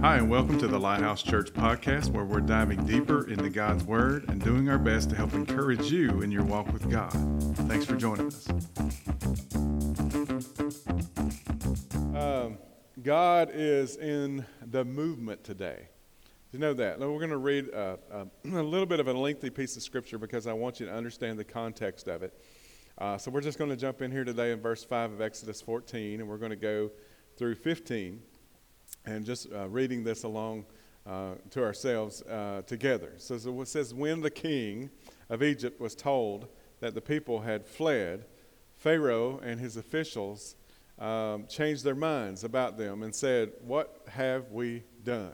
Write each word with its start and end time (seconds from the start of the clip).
Hi, 0.00 0.18
and 0.18 0.30
welcome 0.30 0.60
to 0.60 0.68
the 0.68 0.78
Lighthouse 0.78 1.24
Church 1.24 1.52
podcast, 1.52 2.10
where 2.10 2.24
we're 2.24 2.38
diving 2.38 2.86
deeper 2.86 3.28
into 3.28 3.50
God's 3.50 3.82
Word 3.82 4.28
and 4.28 4.40
doing 4.40 4.68
our 4.68 4.78
best 4.78 5.10
to 5.10 5.16
help 5.16 5.34
encourage 5.34 5.90
you 5.90 6.22
in 6.22 6.30
your 6.30 6.44
walk 6.44 6.72
with 6.72 6.88
God. 6.88 7.12
Thanks 7.66 7.84
for 7.84 7.96
joining 7.96 8.28
us. 8.28 8.48
Um, 12.14 12.58
God 13.02 13.50
is 13.52 13.96
in 13.96 14.46
the 14.64 14.84
movement 14.84 15.42
today. 15.42 15.88
You 16.52 16.60
know 16.60 16.74
that. 16.74 17.00
Now 17.00 17.10
we're 17.10 17.18
going 17.18 17.30
to 17.30 17.36
read 17.36 17.66
a, 17.70 17.98
a, 18.12 18.28
a, 18.44 18.62
little 18.62 18.86
bit 18.86 19.00
of 19.00 19.08
a 19.08 19.12
lengthy 19.12 19.50
piece 19.50 19.76
of 19.76 19.82
scripture 19.82 20.16
because 20.16 20.46
I 20.46 20.52
want 20.52 20.78
you 20.78 20.86
to 20.86 20.92
understand 20.94 21.40
the 21.40 21.44
context 21.44 22.06
of 22.06 22.22
it. 22.22 22.40
Uh, 22.98 23.18
so 23.18 23.32
we're 23.32 23.40
just 23.40 23.58
going 23.58 23.70
to 23.70 23.76
jump 23.76 24.00
in 24.00 24.12
here 24.12 24.24
today 24.24 24.52
in 24.52 24.60
verse 24.60 24.84
5 24.84 25.10
of 25.10 25.20
Exodus 25.20 25.60
14, 25.60 26.20
and 26.20 26.28
we're 26.28 26.38
going 26.38 26.50
to 26.50 26.56
go 26.56 26.92
through 27.36 27.56
15 27.56 28.22
and 29.08 29.24
just 29.24 29.52
uh, 29.52 29.68
reading 29.68 30.04
this 30.04 30.22
along 30.24 30.66
uh, 31.06 31.34
to 31.50 31.62
ourselves 31.62 32.22
uh, 32.22 32.62
together. 32.66 33.14
So, 33.16 33.34
it 33.34 33.68
says, 33.68 33.94
When 33.94 34.20
the 34.20 34.30
king 34.30 34.90
of 35.30 35.42
Egypt 35.42 35.80
was 35.80 35.94
told 35.94 36.48
that 36.80 36.94
the 36.94 37.00
people 37.00 37.40
had 37.40 37.66
fled, 37.66 38.26
Pharaoh 38.76 39.40
and 39.42 39.58
his 39.58 39.76
officials 39.76 40.56
um, 40.98 41.46
changed 41.46 41.84
their 41.84 41.94
minds 41.94 42.44
about 42.44 42.76
them 42.76 43.02
and 43.02 43.14
said, 43.14 43.52
What 43.62 44.02
have 44.08 44.50
we 44.50 44.84
done? 45.02 45.32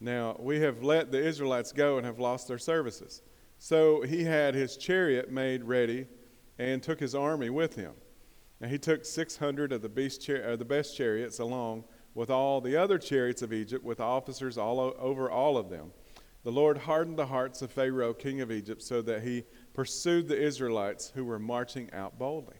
Now, 0.00 0.36
we 0.38 0.60
have 0.60 0.82
let 0.82 1.10
the 1.10 1.24
Israelites 1.24 1.72
go 1.72 1.96
and 1.96 2.06
have 2.06 2.18
lost 2.18 2.48
their 2.48 2.58
services. 2.58 3.22
So 3.58 4.02
he 4.02 4.24
had 4.24 4.54
his 4.54 4.76
chariot 4.76 5.30
made 5.30 5.64
ready 5.64 6.06
and 6.58 6.82
took 6.82 7.00
his 7.00 7.14
army 7.14 7.50
with 7.50 7.74
him. 7.74 7.92
And 8.60 8.70
he 8.70 8.78
took 8.78 9.04
600 9.04 9.72
of 9.72 9.82
the, 9.82 10.10
char- 10.10 10.44
uh, 10.44 10.56
the 10.56 10.64
best 10.64 10.96
chariots 10.96 11.38
along 11.38 11.84
with 12.18 12.30
all 12.30 12.60
the 12.60 12.74
other 12.74 12.98
chariots 12.98 13.42
of 13.42 13.52
Egypt, 13.52 13.84
with 13.84 14.00
officers 14.00 14.58
all 14.58 14.80
o- 14.80 14.96
over 14.98 15.30
all 15.30 15.56
of 15.56 15.70
them. 15.70 15.92
The 16.42 16.50
Lord 16.50 16.78
hardened 16.78 17.16
the 17.16 17.26
hearts 17.26 17.62
of 17.62 17.70
Pharaoh, 17.70 18.12
king 18.12 18.40
of 18.40 18.50
Egypt, 18.50 18.82
so 18.82 19.00
that 19.02 19.22
he 19.22 19.44
pursued 19.72 20.26
the 20.26 20.36
Israelites 20.36 21.12
who 21.14 21.24
were 21.24 21.38
marching 21.38 21.88
out 21.92 22.18
boldly. 22.18 22.56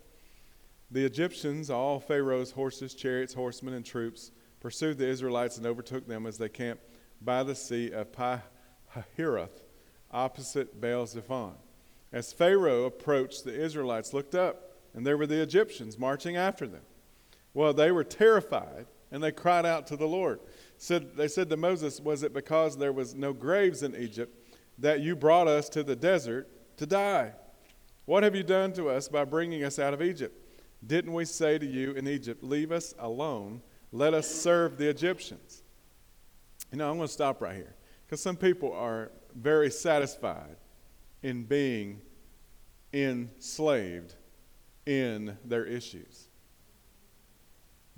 The 0.92 1.04
Egyptians, 1.04 1.70
all 1.70 1.98
Pharaoh's 1.98 2.52
horses, 2.52 2.94
chariots, 2.94 3.34
horsemen, 3.34 3.74
and 3.74 3.84
troops, 3.84 4.30
pursued 4.60 4.96
the 4.96 5.08
Israelites 5.08 5.56
and 5.56 5.66
overtook 5.66 6.06
them 6.06 6.24
as 6.24 6.38
they 6.38 6.48
camped 6.48 6.84
by 7.20 7.42
the 7.42 7.56
sea 7.56 7.90
of 7.90 8.12
Pi-hahiroth, 8.12 9.64
opposite 10.12 10.80
Baal 10.80 11.04
Zephon. 11.04 11.54
As 12.12 12.32
Pharaoh 12.32 12.84
approached, 12.84 13.42
the 13.42 13.60
Israelites 13.60 14.14
looked 14.14 14.36
up, 14.36 14.76
and 14.94 15.04
there 15.04 15.18
were 15.18 15.26
the 15.26 15.42
Egyptians 15.42 15.98
marching 15.98 16.36
after 16.36 16.68
them. 16.68 16.84
Well, 17.54 17.72
they 17.74 17.90
were 17.90 18.04
terrified 18.04 18.86
and 19.10 19.22
they 19.22 19.32
cried 19.32 19.66
out 19.66 19.86
to 19.88 19.96
the 19.96 20.06
Lord. 20.06 20.40
Said, 20.76 21.16
they 21.16 21.28
said 21.28 21.50
to 21.50 21.56
Moses, 21.56 22.00
Was 22.00 22.22
it 22.22 22.32
because 22.32 22.76
there 22.76 22.92
was 22.92 23.14
no 23.14 23.32
graves 23.32 23.82
in 23.82 23.96
Egypt 23.96 24.34
that 24.78 25.00
you 25.00 25.16
brought 25.16 25.48
us 25.48 25.68
to 25.70 25.82
the 25.82 25.96
desert 25.96 26.48
to 26.76 26.86
die? 26.86 27.32
What 28.04 28.22
have 28.22 28.34
you 28.34 28.42
done 28.42 28.72
to 28.74 28.88
us 28.88 29.08
by 29.08 29.24
bringing 29.24 29.64
us 29.64 29.78
out 29.78 29.92
of 29.92 30.02
Egypt? 30.02 30.34
Didn't 30.86 31.12
we 31.12 31.24
say 31.24 31.58
to 31.58 31.66
you 31.66 31.92
in 31.92 32.06
Egypt, 32.06 32.42
Leave 32.42 32.70
us 32.70 32.94
alone, 32.98 33.62
let 33.92 34.14
us 34.14 34.28
serve 34.28 34.78
the 34.78 34.88
Egyptians? 34.88 35.62
You 36.70 36.78
know, 36.78 36.90
I'm 36.90 36.96
going 36.96 37.08
to 37.08 37.12
stop 37.12 37.40
right 37.40 37.56
here 37.56 37.74
because 38.06 38.20
some 38.20 38.36
people 38.36 38.72
are 38.72 39.10
very 39.34 39.70
satisfied 39.70 40.56
in 41.22 41.44
being 41.44 42.00
enslaved 42.92 44.14
in 44.86 45.36
their 45.44 45.64
issues 45.64 46.28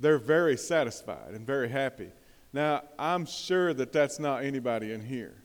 they're 0.01 0.19
very 0.19 0.57
satisfied 0.57 1.35
and 1.35 1.47
very 1.47 1.69
happy. 1.69 2.11
Now, 2.53 2.83
I'm 2.99 3.27
sure 3.27 3.73
that 3.75 3.93
that's 3.93 4.19
not 4.19 4.43
anybody 4.43 4.93
in 4.93 5.05
here, 5.05 5.37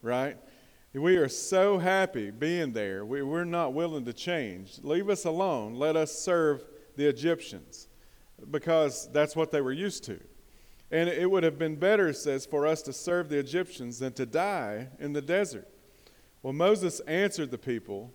right? 0.00 0.38
We 0.94 1.16
are 1.16 1.28
so 1.28 1.78
happy 1.78 2.30
being 2.30 2.72
there. 2.72 3.04
We, 3.04 3.22
we're 3.22 3.44
not 3.44 3.74
willing 3.74 4.04
to 4.04 4.12
change. 4.12 4.78
Leave 4.82 5.10
us 5.10 5.24
alone. 5.24 5.74
Let 5.74 5.96
us 5.96 6.16
serve 6.16 6.64
the 6.96 7.06
Egyptians 7.06 7.88
because 8.50 9.10
that's 9.12 9.34
what 9.34 9.50
they 9.50 9.60
were 9.60 9.72
used 9.72 10.04
to. 10.04 10.20
And 10.92 11.08
it 11.08 11.28
would 11.28 11.42
have 11.42 11.58
been 11.58 11.74
better, 11.74 12.12
says, 12.12 12.46
for 12.46 12.66
us 12.66 12.80
to 12.82 12.92
serve 12.92 13.28
the 13.28 13.38
Egyptians 13.38 13.98
than 13.98 14.12
to 14.12 14.24
die 14.24 14.88
in 15.00 15.12
the 15.12 15.20
desert. 15.20 15.68
Well, 16.42 16.52
Moses 16.52 17.00
answered 17.00 17.50
the 17.50 17.58
people. 17.58 18.12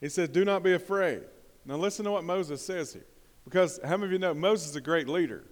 He 0.00 0.08
said, 0.08 0.32
Do 0.32 0.44
not 0.44 0.62
be 0.62 0.72
afraid. 0.72 1.22
Now, 1.66 1.76
listen 1.76 2.06
to 2.06 2.12
what 2.12 2.24
Moses 2.24 2.64
says 2.64 2.94
here. 2.94 3.06
Because 3.46 3.78
how 3.84 3.96
many 3.96 4.06
of 4.06 4.12
you 4.12 4.18
know 4.18 4.34
Moses 4.34 4.70
is 4.70 4.76
a 4.76 4.80
great 4.80 5.08
leader, 5.08 5.44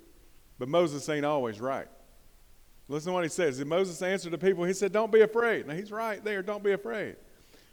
but 0.59 0.69
Moses 0.69 1.09
ain't 1.09 1.25
always 1.25 1.60
right. 1.60 1.87
Listen 2.88 3.10
to 3.10 3.15
what 3.15 3.22
he 3.22 3.31
says. 3.31 3.65
Moses 3.65 4.03
answered 4.03 4.32
the 4.32 4.38
people, 4.38 4.65
he 4.65 4.72
said, 4.75 4.93
Don't 4.93 5.12
be 5.12 5.22
afraid. 5.22 5.66
Now 5.66 5.75
he's 5.75 5.93
right 5.93 6.22
there, 6.22 6.43
don't 6.43 6.62
be 6.62 6.72
afraid. 6.72 7.16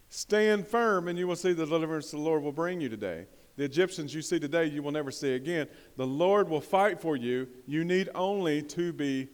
Stand 0.09 0.67
firm, 0.67 1.07
and 1.07 1.17
you 1.17 1.27
will 1.27 1.35
see 1.35 1.53
the 1.53 1.65
deliverance 1.65 2.11
the 2.11 2.17
Lord 2.17 2.43
will 2.43 2.51
bring 2.51 2.79
you 2.79 2.87
today. 2.87 3.25
The 3.57 3.63
Egyptians 3.63 4.13
you 4.13 4.21
see 4.21 4.39
today, 4.39 4.65
you 4.65 4.83
will 4.83 4.91
never 4.91 5.11
see 5.11 5.33
again. 5.33 5.67
The 5.97 6.05
Lord 6.05 6.49
will 6.49 6.61
fight 6.61 7.01
for 7.01 7.15
you. 7.15 7.47
You 7.65 7.83
need 7.83 8.09
only 8.13 8.61
to 8.61 8.93
be, 8.93 9.27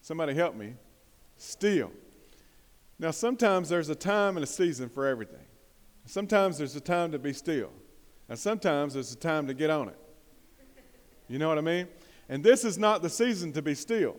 somebody 0.00 0.34
help 0.34 0.54
me, 0.54 0.74
still. 1.36 1.90
Now, 2.98 3.10
sometimes 3.10 3.68
there's 3.68 3.88
a 3.88 3.94
time 3.94 4.36
and 4.36 4.44
a 4.44 4.46
season 4.46 4.88
for 4.88 5.06
everything. 5.06 5.44
Sometimes 6.06 6.58
there's 6.58 6.76
a 6.76 6.80
time 6.80 7.12
to 7.12 7.18
be 7.18 7.32
still, 7.32 7.70
and 8.28 8.38
sometimes 8.38 8.94
there's 8.94 9.12
a 9.12 9.16
time 9.16 9.46
to 9.48 9.54
get 9.54 9.70
on 9.70 9.88
it. 9.88 9.98
You 11.28 11.38
know 11.38 11.48
what 11.48 11.58
I 11.58 11.62
mean? 11.62 11.86
And 12.28 12.42
this 12.42 12.64
is 12.64 12.78
not 12.78 13.02
the 13.02 13.10
season 13.10 13.52
to 13.52 13.62
be 13.62 13.74
still 13.74 14.16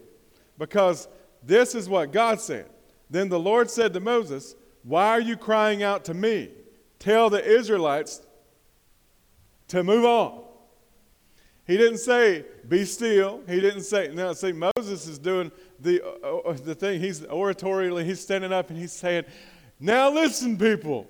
because 0.57 1.07
this 1.43 1.75
is 1.75 1.89
what 1.89 2.11
God 2.11 2.39
said. 2.39 2.69
Then 3.09 3.29
the 3.29 3.39
Lord 3.39 3.69
said 3.69 3.93
to 3.93 3.99
Moses, 3.99 4.55
Why 4.83 5.09
are 5.09 5.21
you 5.21 5.35
crying 5.35 5.83
out 5.83 6.05
to 6.05 6.13
me? 6.13 6.51
Tell 6.99 7.29
the 7.29 7.43
Israelites 7.43 8.21
to 9.69 9.83
move 9.83 10.05
on. 10.05 10.43
He 11.65 11.77
didn't 11.77 11.99
say, 11.99 12.45
Be 12.67 12.85
still. 12.85 13.41
He 13.47 13.59
didn't 13.59 13.83
say, 13.83 14.11
Now, 14.13 14.33
see, 14.33 14.51
Moses 14.51 15.07
is 15.07 15.17
doing 15.19 15.51
the, 15.79 16.03
uh, 16.03 16.37
uh 16.37 16.53
the 16.53 16.75
thing. 16.75 16.99
He's 16.99 17.25
oratorially, 17.25 18.05
he's 18.05 18.19
standing 18.19 18.51
up 18.51 18.69
and 18.69 18.77
he's 18.77 18.93
saying, 18.93 19.25
Now 19.79 20.11
listen, 20.11 20.57
people. 20.57 21.07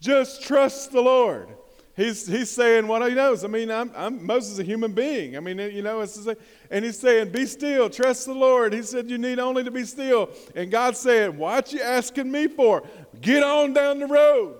Just 0.00 0.42
trust 0.42 0.90
the 0.90 1.00
Lord 1.00 1.48
he's, 1.96 2.26
he's 2.26 2.50
saying 2.50 2.86
what 2.86 3.06
he 3.08 3.14
knows. 3.14 3.44
I 3.44 3.48
mean, 3.48 3.70
I'm, 3.70 3.90
I'm, 3.94 4.24
Moses 4.24 4.52
is 4.52 4.58
a 4.58 4.64
human 4.64 4.92
being. 4.92 5.36
I 5.36 5.40
mean, 5.40 5.58
you 5.58 5.82
know, 5.82 6.00
it's, 6.00 6.26
a, 6.26 6.36
and 6.70 6.84
he's 6.84 6.98
saying, 6.98 7.30
be 7.30 7.46
still, 7.46 7.90
trust 7.90 8.26
the 8.26 8.34
Lord. 8.34 8.72
He 8.72 8.82
said, 8.82 9.10
you 9.10 9.18
need 9.18 9.38
only 9.38 9.64
to 9.64 9.70
be 9.70 9.84
still. 9.84 10.30
And 10.54 10.70
God 10.70 10.96
said, 10.96 11.36
what 11.36 11.72
you 11.72 11.80
asking 11.80 12.30
me 12.30 12.48
for? 12.48 12.82
Get 13.20 13.42
on 13.42 13.72
down 13.72 13.98
the 13.98 14.06
road. 14.06 14.56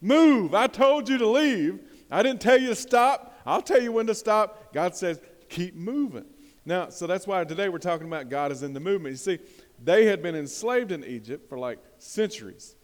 Move. 0.00 0.54
I 0.54 0.66
told 0.66 1.08
you 1.08 1.18
to 1.18 1.28
leave. 1.28 1.80
I 2.10 2.22
didn't 2.22 2.40
tell 2.40 2.58
you 2.58 2.68
to 2.68 2.74
stop. 2.74 3.40
I'll 3.46 3.62
tell 3.62 3.80
you 3.80 3.92
when 3.92 4.06
to 4.06 4.14
stop. 4.14 4.72
God 4.72 4.94
says, 4.94 5.20
keep 5.48 5.74
moving. 5.74 6.26
Now, 6.66 6.88
so 6.88 7.06
that's 7.06 7.26
why 7.26 7.44
today 7.44 7.68
we're 7.68 7.78
talking 7.78 8.06
about 8.06 8.30
God 8.30 8.50
is 8.50 8.62
in 8.62 8.72
the 8.72 8.80
movement. 8.80 9.12
You 9.12 9.18
see, 9.18 9.38
they 9.82 10.06
had 10.06 10.22
been 10.22 10.34
enslaved 10.34 10.92
in 10.92 11.04
Egypt 11.04 11.48
for 11.48 11.58
like 11.58 11.78
centuries. 11.98 12.74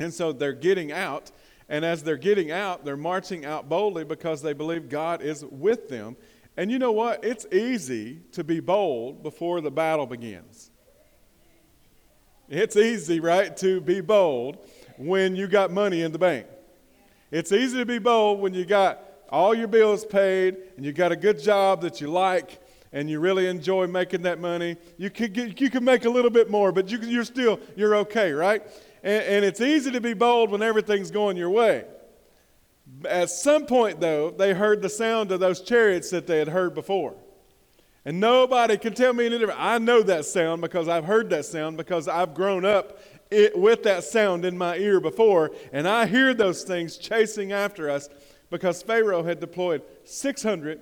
And 0.00 0.12
so 0.12 0.32
they're 0.32 0.52
getting 0.52 0.92
out 0.92 1.30
and 1.68 1.84
as 1.84 2.02
they're 2.02 2.16
getting 2.16 2.50
out, 2.50 2.84
they're 2.84 2.96
marching 2.96 3.44
out 3.44 3.68
boldly 3.68 4.04
because 4.04 4.42
they 4.42 4.52
believe 4.52 4.88
God 4.88 5.22
is 5.22 5.44
with 5.44 5.88
them. 5.88 6.16
And 6.56 6.70
you 6.70 6.78
know 6.78 6.92
what? 6.92 7.24
It's 7.24 7.46
easy 7.52 8.20
to 8.32 8.44
be 8.44 8.60
bold 8.60 9.22
before 9.22 9.60
the 9.60 9.70
battle 9.70 10.06
begins. 10.06 10.70
It's 12.48 12.76
easy, 12.76 13.18
right, 13.18 13.56
to 13.58 13.80
be 13.80 14.00
bold 14.00 14.58
when 14.96 15.34
you 15.34 15.48
got 15.48 15.72
money 15.72 16.02
in 16.02 16.12
the 16.12 16.18
bank. 16.18 16.46
It's 17.30 17.50
easy 17.50 17.78
to 17.78 17.86
be 17.86 17.98
bold 17.98 18.40
when 18.40 18.54
you 18.54 18.64
got 18.64 19.02
all 19.28 19.52
your 19.54 19.66
bills 19.66 20.04
paid 20.04 20.56
and 20.76 20.86
you 20.86 20.92
got 20.92 21.10
a 21.10 21.16
good 21.16 21.40
job 21.40 21.82
that 21.82 22.00
you 22.00 22.06
like 22.06 22.60
and 22.92 23.10
you 23.10 23.18
really 23.18 23.46
enjoy 23.48 23.88
making 23.88 24.22
that 24.22 24.38
money. 24.38 24.76
You 24.96 25.10
could 25.10 25.32
get, 25.32 25.60
you 25.60 25.68
can 25.68 25.84
make 25.84 26.04
a 26.04 26.10
little 26.10 26.30
bit 26.30 26.48
more, 26.48 26.70
but 26.70 26.88
you, 26.88 26.98
you're 27.00 27.24
still 27.24 27.58
you're 27.74 27.96
okay, 27.96 28.32
right? 28.32 28.62
And, 29.06 29.22
and 29.22 29.44
it's 29.44 29.60
easy 29.60 29.92
to 29.92 30.00
be 30.00 30.14
bold 30.14 30.50
when 30.50 30.62
everything's 30.62 31.12
going 31.12 31.36
your 31.36 31.48
way. 31.48 31.84
At 33.08 33.30
some 33.30 33.64
point, 33.64 34.00
though, 34.00 34.30
they 34.30 34.52
heard 34.52 34.82
the 34.82 34.88
sound 34.88 35.30
of 35.30 35.38
those 35.38 35.60
chariots 35.60 36.10
that 36.10 36.26
they 36.26 36.40
had 36.40 36.48
heard 36.48 36.74
before. 36.74 37.14
And 38.04 38.18
nobody 38.18 38.76
can 38.76 38.94
tell 38.94 39.12
me 39.12 39.26
any 39.26 39.38
different. 39.38 39.60
I 39.60 39.78
know 39.78 40.02
that 40.02 40.24
sound 40.24 40.60
because 40.60 40.88
I've 40.88 41.04
heard 41.04 41.30
that 41.30 41.44
sound 41.44 41.76
because 41.76 42.08
I've 42.08 42.34
grown 42.34 42.64
up 42.64 42.98
it, 43.30 43.56
with 43.56 43.84
that 43.84 44.02
sound 44.02 44.44
in 44.44 44.58
my 44.58 44.76
ear 44.76 45.00
before. 45.00 45.52
And 45.72 45.86
I 45.86 46.06
hear 46.06 46.34
those 46.34 46.64
things 46.64 46.96
chasing 46.98 47.52
after 47.52 47.88
us 47.88 48.08
because 48.50 48.82
Pharaoh 48.82 49.22
had 49.22 49.38
deployed 49.38 49.82
600 50.04 50.80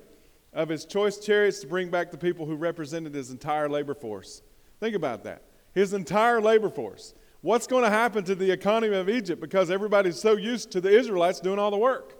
of 0.54 0.70
his 0.70 0.86
choice 0.86 1.18
chariots 1.18 1.60
to 1.60 1.66
bring 1.66 1.90
back 1.90 2.10
the 2.10 2.18
people 2.18 2.46
who 2.46 2.56
represented 2.56 3.14
his 3.14 3.30
entire 3.30 3.68
labor 3.68 3.94
force. 3.94 4.40
Think 4.80 4.94
about 4.94 5.24
that. 5.24 5.42
His 5.74 5.92
entire 5.92 6.40
labor 6.40 6.70
force. 6.70 7.14
What's 7.44 7.66
going 7.66 7.84
to 7.84 7.90
happen 7.90 8.24
to 8.24 8.34
the 8.34 8.50
economy 8.50 8.96
of 8.96 9.10
Egypt 9.10 9.38
because 9.38 9.70
everybody's 9.70 10.18
so 10.18 10.34
used 10.34 10.70
to 10.70 10.80
the 10.80 10.88
Israelites 10.88 11.40
doing 11.40 11.58
all 11.58 11.70
the 11.70 11.76
work? 11.76 12.16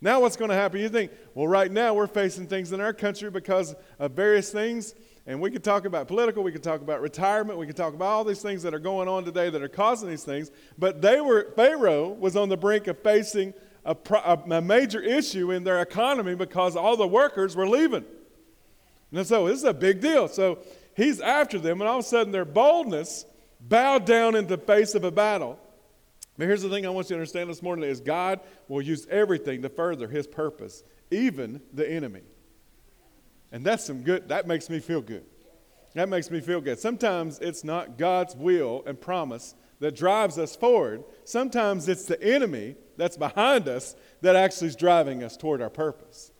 Now, 0.00 0.20
what's 0.20 0.38
going 0.38 0.48
to 0.48 0.54
happen? 0.54 0.80
You 0.80 0.88
think, 0.88 1.10
well, 1.34 1.46
right 1.46 1.70
now 1.70 1.92
we're 1.92 2.06
facing 2.06 2.46
things 2.46 2.72
in 2.72 2.80
our 2.80 2.94
country 2.94 3.30
because 3.30 3.74
of 3.98 4.12
various 4.12 4.50
things, 4.50 4.94
And 5.26 5.38
we 5.38 5.50
could 5.50 5.62
talk 5.62 5.84
about 5.84 6.08
political, 6.08 6.42
we 6.42 6.50
could 6.50 6.62
talk 6.62 6.80
about 6.80 7.02
retirement, 7.02 7.58
we 7.58 7.66
could 7.66 7.76
talk 7.76 7.92
about 7.92 8.06
all 8.06 8.24
these 8.24 8.40
things 8.40 8.62
that 8.62 8.72
are 8.72 8.78
going 8.78 9.06
on 9.06 9.22
today 9.22 9.50
that 9.50 9.60
are 9.60 9.68
causing 9.68 10.08
these 10.08 10.24
things. 10.24 10.50
But 10.78 11.02
they 11.02 11.20
were, 11.20 11.52
Pharaoh 11.54 12.08
was 12.08 12.36
on 12.36 12.48
the 12.48 12.56
brink 12.56 12.86
of 12.86 12.98
facing 13.00 13.52
a, 13.84 13.94
a 14.50 14.62
major 14.62 15.02
issue 15.02 15.52
in 15.52 15.62
their 15.62 15.82
economy 15.82 16.34
because 16.34 16.74
all 16.74 16.96
the 16.96 17.06
workers 17.06 17.54
were 17.54 17.68
leaving. 17.68 18.06
And 19.12 19.26
so 19.26 19.46
this 19.46 19.58
is 19.58 19.64
a 19.64 19.74
big 19.74 20.00
deal. 20.00 20.26
So 20.26 20.60
he's 20.96 21.20
after 21.20 21.58
them, 21.58 21.82
and 21.82 21.88
all 21.90 21.98
of 21.98 22.04
a 22.06 22.08
sudden 22.08 22.32
their 22.32 22.46
boldness 22.46 23.26
bowed 23.68 24.04
down 24.04 24.34
in 24.34 24.46
the 24.46 24.58
face 24.58 24.94
of 24.94 25.04
a 25.04 25.10
battle. 25.10 25.58
But 26.38 26.46
here's 26.46 26.62
the 26.62 26.68
thing 26.68 26.86
I 26.86 26.90
want 26.90 27.06
you 27.08 27.16
to 27.16 27.20
understand 27.20 27.48
this 27.48 27.62
morning 27.62 27.88
is 27.88 28.00
God 28.00 28.40
will 28.68 28.82
use 28.82 29.06
everything 29.10 29.62
to 29.62 29.68
further 29.68 30.08
his 30.08 30.26
purpose, 30.26 30.84
even 31.10 31.62
the 31.72 31.88
enemy. 31.90 32.22
And 33.52 33.64
that's 33.64 33.84
some 33.84 34.02
good, 34.02 34.28
that 34.28 34.46
makes 34.46 34.68
me 34.68 34.80
feel 34.80 35.00
good. 35.00 35.24
That 35.94 36.08
makes 36.08 36.30
me 36.30 36.40
feel 36.40 36.60
good. 36.60 36.78
Sometimes 36.78 37.38
it's 37.38 37.64
not 37.64 37.96
God's 37.96 38.36
will 38.36 38.82
and 38.86 39.00
promise 39.00 39.54
that 39.80 39.96
drives 39.96 40.38
us 40.38 40.54
forward. 40.54 41.04
Sometimes 41.24 41.88
it's 41.88 42.04
the 42.04 42.22
enemy 42.22 42.76
that's 42.96 43.16
behind 43.16 43.68
us 43.68 43.96
that 44.20 44.36
actually 44.36 44.68
is 44.68 44.76
driving 44.76 45.22
us 45.22 45.36
toward 45.36 45.62
our 45.62 45.70
purpose. 45.70 46.32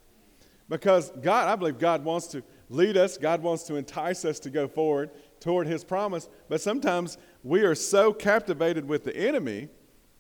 Because 0.69 1.11
God, 1.23 1.49
I 1.49 1.57
believe 1.57 1.79
God 1.79 2.05
wants 2.05 2.27
to 2.29 2.43
lead 2.69 2.97
us, 2.97 3.17
God 3.17 3.43
wants 3.43 3.63
to 3.65 3.77
entice 3.77 4.25
us 4.25 4.41
to 4.41 4.51
go 4.51 4.67
forward 4.69 5.11
toward 5.41 5.67
His 5.67 5.85
promise, 5.85 6.29
but 6.49 6.61
sometimes 6.61 7.19
we 7.43 7.63
are 7.63 7.75
so 7.75 8.13
captivated 8.13 8.89
with 8.89 9.05
the 9.05 9.17
enemy 9.17 9.69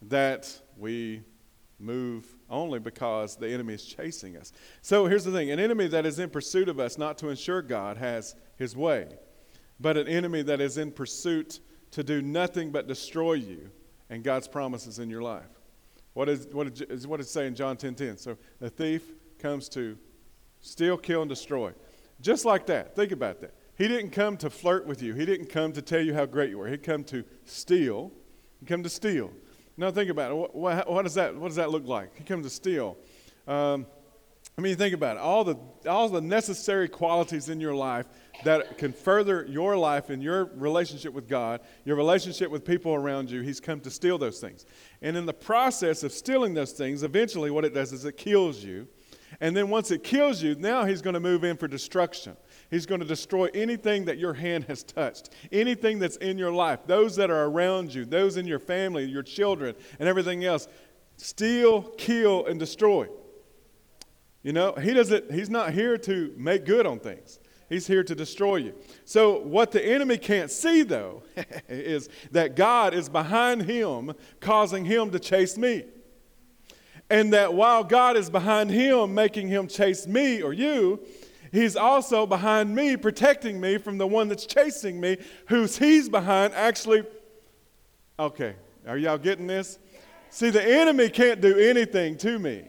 that 0.02 0.60
we 0.76 1.22
move 1.78 2.26
only 2.48 2.78
because 2.78 3.36
the 3.36 3.48
enemy 3.48 3.74
is 3.74 3.84
chasing 3.84 4.36
us. 4.36 4.52
So 4.82 5.06
here's 5.06 5.24
the 5.24 5.32
thing 5.32 5.50
an 5.50 5.58
enemy 5.58 5.88
that 5.88 6.06
is 6.06 6.18
in 6.18 6.30
pursuit 6.30 6.68
of 6.68 6.80
us, 6.80 6.96
not 6.96 7.18
to 7.18 7.28
ensure 7.28 7.62
God 7.62 7.96
has 7.96 8.34
his 8.56 8.76
way, 8.76 9.08
but 9.78 9.96
an 9.96 10.08
enemy 10.08 10.42
that 10.42 10.60
is 10.60 10.78
in 10.78 10.90
pursuit 10.92 11.60
to 11.92 12.02
do 12.02 12.22
nothing 12.22 12.70
but 12.70 12.86
destroy 12.86 13.34
you 13.34 13.70
and 14.10 14.22
God's 14.22 14.48
promises 14.48 14.98
in 14.98 15.10
your 15.10 15.22
life. 15.22 15.44
What 16.14 16.28
is 16.28 16.48
what 16.50 16.80
is 16.80 17.06
what 17.06 17.20
it 17.20 17.28
say 17.28 17.46
in 17.46 17.54
John 17.54 17.76
10:10? 17.76 17.80
10, 17.80 17.94
10? 17.94 18.16
So 18.16 18.38
the 18.58 18.70
thief 18.70 19.02
comes 19.38 19.68
to 19.70 19.98
steal, 20.60 20.96
kill, 20.96 21.22
and 21.22 21.28
destroy. 21.28 21.72
Just 22.20 22.46
like 22.46 22.66
that. 22.66 22.96
Think 22.96 23.12
about 23.12 23.40
that. 23.42 23.54
He 23.76 23.88
didn't 23.88 24.10
come 24.10 24.36
to 24.38 24.50
flirt 24.50 24.86
with 24.86 25.02
you. 25.02 25.14
He 25.14 25.26
didn't 25.26 25.50
come 25.50 25.72
to 25.72 25.82
tell 25.82 26.00
you 26.00 26.14
how 26.14 26.24
great 26.24 26.50
you 26.50 26.58
were. 26.58 26.68
He 26.68 26.78
come 26.78 27.04
to 27.04 27.24
steal. 27.44 28.10
He 28.60 28.66
come 28.66 28.82
to 28.82 28.88
steal. 28.88 29.30
Now 29.76 29.90
think 29.90 30.10
about 30.10 30.30
it. 30.30 30.34
What, 30.34 30.54
what, 30.54 30.90
what, 30.90 31.02
does 31.02 31.14
that, 31.14 31.36
what 31.36 31.48
does 31.48 31.56
that 31.56 31.70
look 31.70 31.86
like? 31.86 32.16
He 32.16 32.24
comes 32.24 32.46
to 32.46 32.50
steal. 32.50 32.96
Um, 33.46 33.86
I 34.58 34.62
mean, 34.62 34.76
think 34.76 34.94
about 34.94 35.16
it. 35.16 35.20
All 35.20 35.44
the, 35.44 35.56
all 35.86 36.08
the 36.08 36.22
necessary 36.22 36.88
qualities 36.88 37.50
in 37.50 37.60
your 37.60 37.74
life 37.74 38.06
that 38.44 38.78
can 38.78 38.94
further 38.94 39.44
your 39.46 39.76
life 39.76 40.08
and 40.08 40.22
your 40.22 40.46
relationship 40.54 41.12
with 41.12 41.28
God, 41.28 41.60
your 41.84 41.96
relationship 41.96 42.50
with 42.50 42.64
people 42.64 42.94
around 42.94 43.30
you, 43.30 43.42
He's 43.42 43.60
come 43.60 43.80
to 43.80 43.90
steal 43.90 44.16
those 44.16 44.40
things. 44.40 44.64
And 45.02 45.14
in 45.14 45.26
the 45.26 45.34
process 45.34 46.02
of 46.02 46.12
stealing 46.12 46.54
those 46.54 46.72
things, 46.72 47.02
eventually 47.02 47.50
what 47.50 47.66
it 47.66 47.74
does 47.74 47.92
is 47.92 48.06
it 48.06 48.16
kills 48.16 48.64
you. 48.64 48.88
And 49.40 49.54
then 49.54 49.68
once 49.68 49.90
it 49.90 50.02
kills 50.02 50.42
you, 50.42 50.54
now 50.54 50.86
He's 50.86 51.02
going 51.02 51.14
to 51.14 51.20
move 51.20 51.44
in 51.44 51.58
for 51.58 51.68
destruction. 51.68 52.34
He's 52.70 52.86
going 52.86 53.00
to 53.00 53.06
destroy 53.06 53.48
anything 53.54 54.06
that 54.06 54.18
your 54.18 54.34
hand 54.34 54.64
has 54.64 54.82
touched, 54.82 55.30
anything 55.52 55.98
that's 55.98 56.16
in 56.16 56.38
your 56.38 56.52
life, 56.52 56.80
those 56.86 57.16
that 57.16 57.30
are 57.30 57.44
around 57.44 57.94
you, 57.94 58.04
those 58.04 58.36
in 58.36 58.46
your 58.46 58.58
family, 58.58 59.04
your 59.04 59.22
children, 59.22 59.74
and 59.98 60.08
everything 60.08 60.44
else. 60.44 60.68
Steal, 61.16 61.82
kill, 61.96 62.46
and 62.46 62.58
destroy. 62.58 63.08
You 64.42 64.52
know, 64.52 64.72
he 64.74 64.92
doesn't, 64.92 65.32
he's 65.32 65.50
not 65.50 65.72
here 65.72 65.96
to 65.98 66.34
make 66.36 66.64
good 66.64 66.86
on 66.86 66.98
things. 66.98 67.40
He's 67.68 67.86
here 67.86 68.04
to 68.04 68.14
destroy 68.14 68.56
you. 68.56 68.74
So, 69.04 69.40
what 69.40 69.72
the 69.72 69.84
enemy 69.84 70.18
can't 70.18 70.50
see, 70.50 70.82
though, 70.82 71.24
is 71.68 72.08
that 72.30 72.54
God 72.54 72.94
is 72.94 73.08
behind 73.08 73.62
him, 73.62 74.12
causing 74.40 74.84
him 74.84 75.10
to 75.10 75.18
chase 75.18 75.58
me. 75.58 75.84
And 77.10 77.32
that 77.32 77.54
while 77.54 77.82
God 77.82 78.16
is 78.16 78.30
behind 78.30 78.70
him, 78.70 79.14
making 79.14 79.48
him 79.48 79.66
chase 79.66 80.06
me 80.06 80.42
or 80.42 80.52
you, 80.52 81.00
He's 81.56 81.74
also 81.74 82.26
behind 82.26 82.74
me, 82.74 82.98
protecting 82.98 83.58
me 83.58 83.78
from 83.78 83.96
the 83.96 84.06
one 84.06 84.28
that's 84.28 84.44
chasing 84.44 85.00
me, 85.00 85.16
who's 85.48 85.78
he's 85.78 86.06
behind 86.06 86.52
actually. 86.52 87.04
Okay, 88.18 88.56
are 88.86 88.98
y'all 88.98 89.16
getting 89.16 89.46
this? 89.46 89.78
See, 90.28 90.50
the 90.50 90.62
enemy 90.62 91.08
can't 91.08 91.40
do 91.40 91.56
anything 91.58 92.18
to 92.18 92.38
me, 92.38 92.64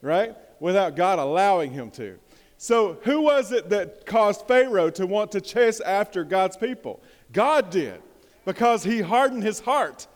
right? 0.00 0.34
Without 0.60 0.96
God 0.96 1.18
allowing 1.18 1.72
him 1.72 1.90
to. 1.90 2.18
So, 2.56 2.96
who 3.02 3.20
was 3.20 3.52
it 3.52 3.68
that 3.68 4.06
caused 4.06 4.48
Pharaoh 4.48 4.88
to 4.88 5.06
want 5.06 5.32
to 5.32 5.42
chase 5.42 5.80
after 5.80 6.24
God's 6.24 6.56
people? 6.56 7.02
God 7.32 7.68
did, 7.68 8.00
because 8.46 8.82
he 8.82 9.02
hardened 9.02 9.42
his 9.42 9.60
heart. 9.60 10.06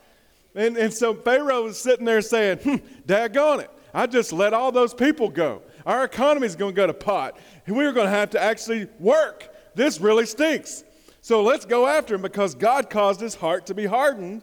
And, 0.55 0.79
and 0.79 0.95
so 0.95 1.13
Pharaoh 1.13 1.65
was 1.65 1.79
sitting 1.79 2.07
there 2.07 2.23
saying, 2.23 2.59
hmm, 2.61 2.77
daggone 3.07 3.61
it, 3.61 3.71
I 3.93 4.07
just 4.07 4.33
let 4.33 4.55
all 4.55 4.73
those 4.73 4.95
people 4.95 5.29
go. 5.29 5.61
Our 5.85 6.05
economy 6.05 6.47
is 6.47 6.57
going 6.57 6.75
to 6.75 6.77
go 6.77 6.87
to 6.87 6.95
pot. 6.95 7.39
We're 7.67 7.93
going 7.93 8.07
to 8.07 8.11
have 8.13 8.31
to 8.31 8.43
actually 8.43 8.89
work. 8.99 9.49
This 9.75 10.01
really 10.01 10.27
stinks. 10.27 10.85
So 11.21 11.43
let's 11.43 11.65
go 11.65 11.87
after 11.87 12.15
him 12.15 12.23
because 12.23 12.55
God 12.55 12.89
caused 12.89 13.21
his 13.21 13.35
heart 13.35 13.67
to 13.67 13.75
be 13.75 13.87
hardened. 13.87 14.43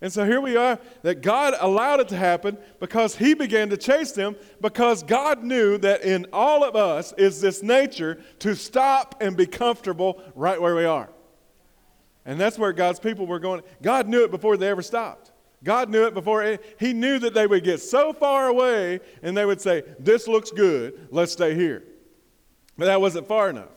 And 0.00 0.12
so 0.12 0.24
here 0.24 0.40
we 0.40 0.56
are 0.56 0.78
that 1.02 1.20
God 1.20 1.54
allowed 1.60 2.00
it 2.00 2.08
to 2.08 2.16
happen 2.16 2.56
because 2.80 3.14
he 3.14 3.34
began 3.34 3.68
to 3.68 3.76
chase 3.76 4.12
them 4.12 4.34
because 4.60 5.02
God 5.02 5.44
knew 5.44 5.76
that 5.78 6.02
in 6.02 6.26
all 6.32 6.64
of 6.64 6.74
us 6.74 7.12
is 7.18 7.40
this 7.40 7.62
nature 7.62 8.22
to 8.40 8.56
stop 8.56 9.16
and 9.20 9.36
be 9.36 9.46
comfortable 9.46 10.22
right 10.34 10.60
where 10.60 10.74
we 10.74 10.84
are. 10.84 11.10
And 12.24 12.40
that's 12.40 12.58
where 12.58 12.72
God's 12.72 12.98
people 12.98 13.26
were 13.26 13.38
going. 13.38 13.62
God 13.82 14.08
knew 14.08 14.24
it 14.24 14.30
before 14.30 14.56
they 14.56 14.68
ever 14.68 14.82
stopped. 14.82 15.32
God 15.62 15.90
knew 15.90 16.06
it 16.06 16.14
before. 16.14 16.42
It, 16.42 16.76
he 16.80 16.92
knew 16.94 17.18
that 17.18 17.34
they 17.34 17.46
would 17.46 17.64
get 17.64 17.80
so 17.80 18.12
far 18.12 18.48
away 18.48 19.00
and 19.22 19.36
they 19.36 19.44
would 19.44 19.60
say, 19.60 19.82
This 19.98 20.26
looks 20.26 20.50
good, 20.50 21.08
let's 21.10 21.32
stay 21.32 21.54
here. 21.54 21.84
But 22.80 22.86
that 22.86 22.98
wasn't 22.98 23.28
far 23.28 23.50
enough. 23.50 23.68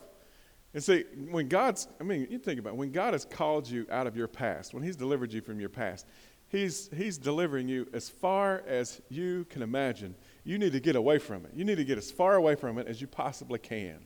And 0.73 0.81
see, 0.81 1.03
when 1.29 1.49
God's, 1.49 1.89
I 1.99 2.05
mean, 2.05 2.25
you 2.31 2.39
think 2.39 2.57
about 2.57 2.69
it, 2.69 2.75
when 2.77 2.93
God 2.93 3.11
has 3.11 3.25
called 3.25 3.69
you 3.69 3.85
out 3.91 4.07
of 4.07 4.15
your 4.15 4.29
past, 4.29 4.73
when 4.73 4.81
He's 4.81 4.95
delivered 4.95 5.33
you 5.33 5.41
from 5.41 5.59
your 5.59 5.67
past, 5.67 6.07
He's, 6.47 6.89
he's 6.95 7.17
delivering 7.17 7.67
you 7.67 7.85
as 7.91 8.07
far 8.07 8.63
as 8.65 9.01
you 9.09 9.45
can 9.49 9.61
imagine. 9.61 10.15
You 10.45 10.57
need 10.57 10.71
to 10.71 10.79
get 10.79 10.95
away 10.95 11.17
from 11.17 11.43
it. 11.45 11.51
You 11.53 11.65
need 11.65 11.75
to 11.75 11.83
get 11.83 11.97
as 11.97 12.11
far 12.11 12.35
away 12.35 12.55
from 12.55 12.77
it 12.77 12.87
as 12.87 13.01
you 13.01 13.07
possibly 13.07 13.59
can. 13.59 13.99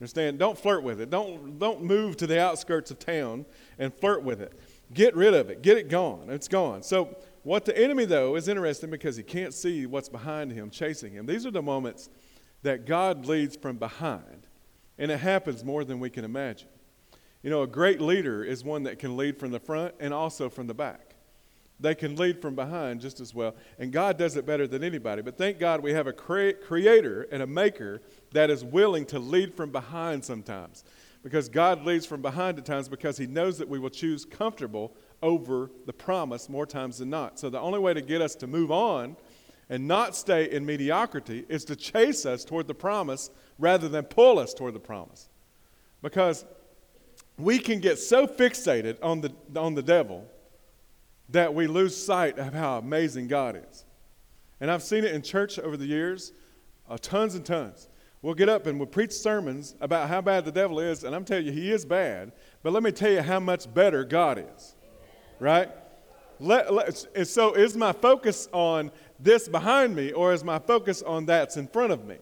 Understand? 0.00 0.40
Don't 0.40 0.58
flirt 0.58 0.82
with 0.82 1.00
it. 1.00 1.08
Don't, 1.08 1.60
don't 1.60 1.84
move 1.84 2.16
to 2.16 2.26
the 2.26 2.40
outskirts 2.40 2.90
of 2.90 2.98
town 2.98 3.46
and 3.78 3.94
flirt 3.94 4.24
with 4.24 4.40
it. 4.40 4.58
Get 4.92 5.14
rid 5.14 5.34
of 5.34 5.50
it. 5.50 5.62
Get 5.62 5.78
it 5.78 5.88
gone. 5.88 6.30
It's 6.30 6.48
gone. 6.48 6.82
So, 6.82 7.16
what 7.44 7.64
the 7.64 7.78
enemy, 7.78 8.06
though, 8.06 8.34
is 8.34 8.48
interesting 8.48 8.90
because 8.90 9.16
he 9.16 9.22
can't 9.22 9.54
see 9.54 9.86
what's 9.86 10.08
behind 10.08 10.50
him, 10.50 10.68
chasing 10.68 11.12
him. 11.12 11.26
These 11.26 11.46
are 11.46 11.52
the 11.52 11.62
moments 11.62 12.08
that 12.62 12.86
God 12.86 13.26
leads 13.26 13.56
from 13.56 13.76
behind, 13.76 14.31
and 15.02 15.10
it 15.10 15.18
happens 15.18 15.64
more 15.64 15.84
than 15.84 15.98
we 15.98 16.08
can 16.08 16.24
imagine. 16.24 16.68
You 17.42 17.50
know, 17.50 17.62
a 17.62 17.66
great 17.66 18.00
leader 18.00 18.44
is 18.44 18.62
one 18.62 18.84
that 18.84 19.00
can 19.00 19.16
lead 19.16 19.36
from 19.36 19.50
the 19.50 19.58
front 19.58 19.96
and 19.98 20.14
also 20.14 20.48
from 20.48 20.68
the 20.68 20.74
back. 20.74 21.16
They 21.80 21.96
can 21.96 22.14
lead 22.14 22.40
from 22.40 22.54
behind 22.54 23.00
just 23.00 23.18
as 23.18 23.34
well, 23.34 23.56
and 23.80 23.92
God 23.92 24.16
does 24.16 24.36
it 24.36 24.46
better 24.46 24.68
than 24.68 24.84
anybody. 24.84 25.20
But 25.20 25.36
thank 25.36 25.58
God 25.58 25.82
we 25.82 25.92
have 25.92 26.06
a 26.06 26.12
cre- 26.12 26.52
creator 26.52 27.26
and 27.32 27.42
a 27.42 27.48
maker 27.48 28.00
that 28.30 28.48
is 28.48 28.62
willing 28.62 29.04
to 29.06 29.18
lead 29.18 29.54
from 29.54 29.72
behind 29.72 30.24
sometimes 30.24 30.84
because 31.24 31.48
God 31.48 31.84
leads 31.84 32.06
from 32.06 32.22
behind 32.22 32.58
at 32.58 32.64
times 32.64 32.88
because 32.88 33.18
He 33.18 33.26
knows 33.26 33.58
that 33.58 33.68
we 33.68 33.80
will 33.80 33.90
choose 33.90 34.24
comfortable 34.24 34.94
over 35.20 35.72
the 35.84 35.92
promise 35.92 36.48
more 36.48 36.64
times 36.64 36.98
than 36.98 37.10
not. 37.10 37.40
So 37.40 37.50
the 37.50 37.58
only 37.58 37.80
way 37.80 37.92
to 37.92 38.02
get 38.02 38.22
us 38.22 38.36
to 38.36 38.46
move 38.46 38.70
on 38.70 39.16
and 39.72 39.88
not 39.88 40.14
stay 40.14 40.50
in 40.50 40.66
mediocrity 40.66 41.46
is 41.48 41.64
to 41.64 41.74
chase 41.74 42.26
us 42.26 42.44
toward 42.44 42.66
the 42.66 42.74
promise 42.74 43.30
rather 43.58 43.88
than 43.88 44.04
pull 44.04 44.38
us 44.38 44.52
toward 44.52 44.74
the 44.74 44.78
promise. 44.78 45.30
Because 46.02 46.44
we 47.38 47.58
can 47.58 47.80
get 47.80 47.98
so 47.98 48.26
fixated 48.26 48.98
on 49.02 49.22
the, 49.22 49.32
on 49.56 49.74
the 49.74 49.82
devil 49.82 50.26
that 51.30 51.54
we 51.54 51.66
lose 51.66 51.96
sight 51.96 52.38
of 52.38 52.52
how 52.52 52.76
amazing 52.76 53.28
God 53.28 53.64
is. 53.70 53.86
And 54.60 54.70
I've 54.70 54.82
seen 54.82 55.04
it 55.04 55.14
in 55.14 55.22
church 55.22 55.58
over 55.58 55.78
the 55.78 55.86
years, 55.86 56.34
uh, 56.90 56.98
tons 57.00 57.34
and 57.34 57.44
tons. 57.44 57.88
We'll 58.20 58.34
get 58.34 58.50
up 58.50 58.66
and 58.66 58.78
we'll 58.78 58.88
preach 58.88 59.12
sermons 59.12 59.74
about 59.80 60.10
how 60.10 60.20
bad 60.20 60.44
the 60.44 60.52
devil 60.52 60.80
is, 60.80 61.02
and 61.02 61.16
I'm 61.16 61.24
telling 61.24 61.46
you, 61.46 61.52
he 61.52 61.72
is 61.72 61.86
bad. 61.86 62.32
But 62.62 62.74
let 62.74 62.82
me 62.82 62.92
tell 62.92 63.10
you 63.10 63.22
how 63.22 63.40
much 63.40 63.72
better 63.72 64.04
God 64.04 64.44
is. 64.54 64.74
Right? 65.40 65.70
Let, 66.42 66.74
let, 66.74 67.26
so, 67.28 67.54
is 67.54 67.76
my 67.76 67.92
focus 67.92 68.48
on 68.52 68.90
this 69.22 69.48
behind 69.48 69.94
me, 69.94 70.12
or 70.12 70.32
is 70.32 70.44
my 70.44 70.58
focus 70.58 71.02
on 71.02 71.26
that's 71.26 71.56
in 71.56 71.68
front 71.68 71.92
of 71.92 72.04
me? 72.04 72.16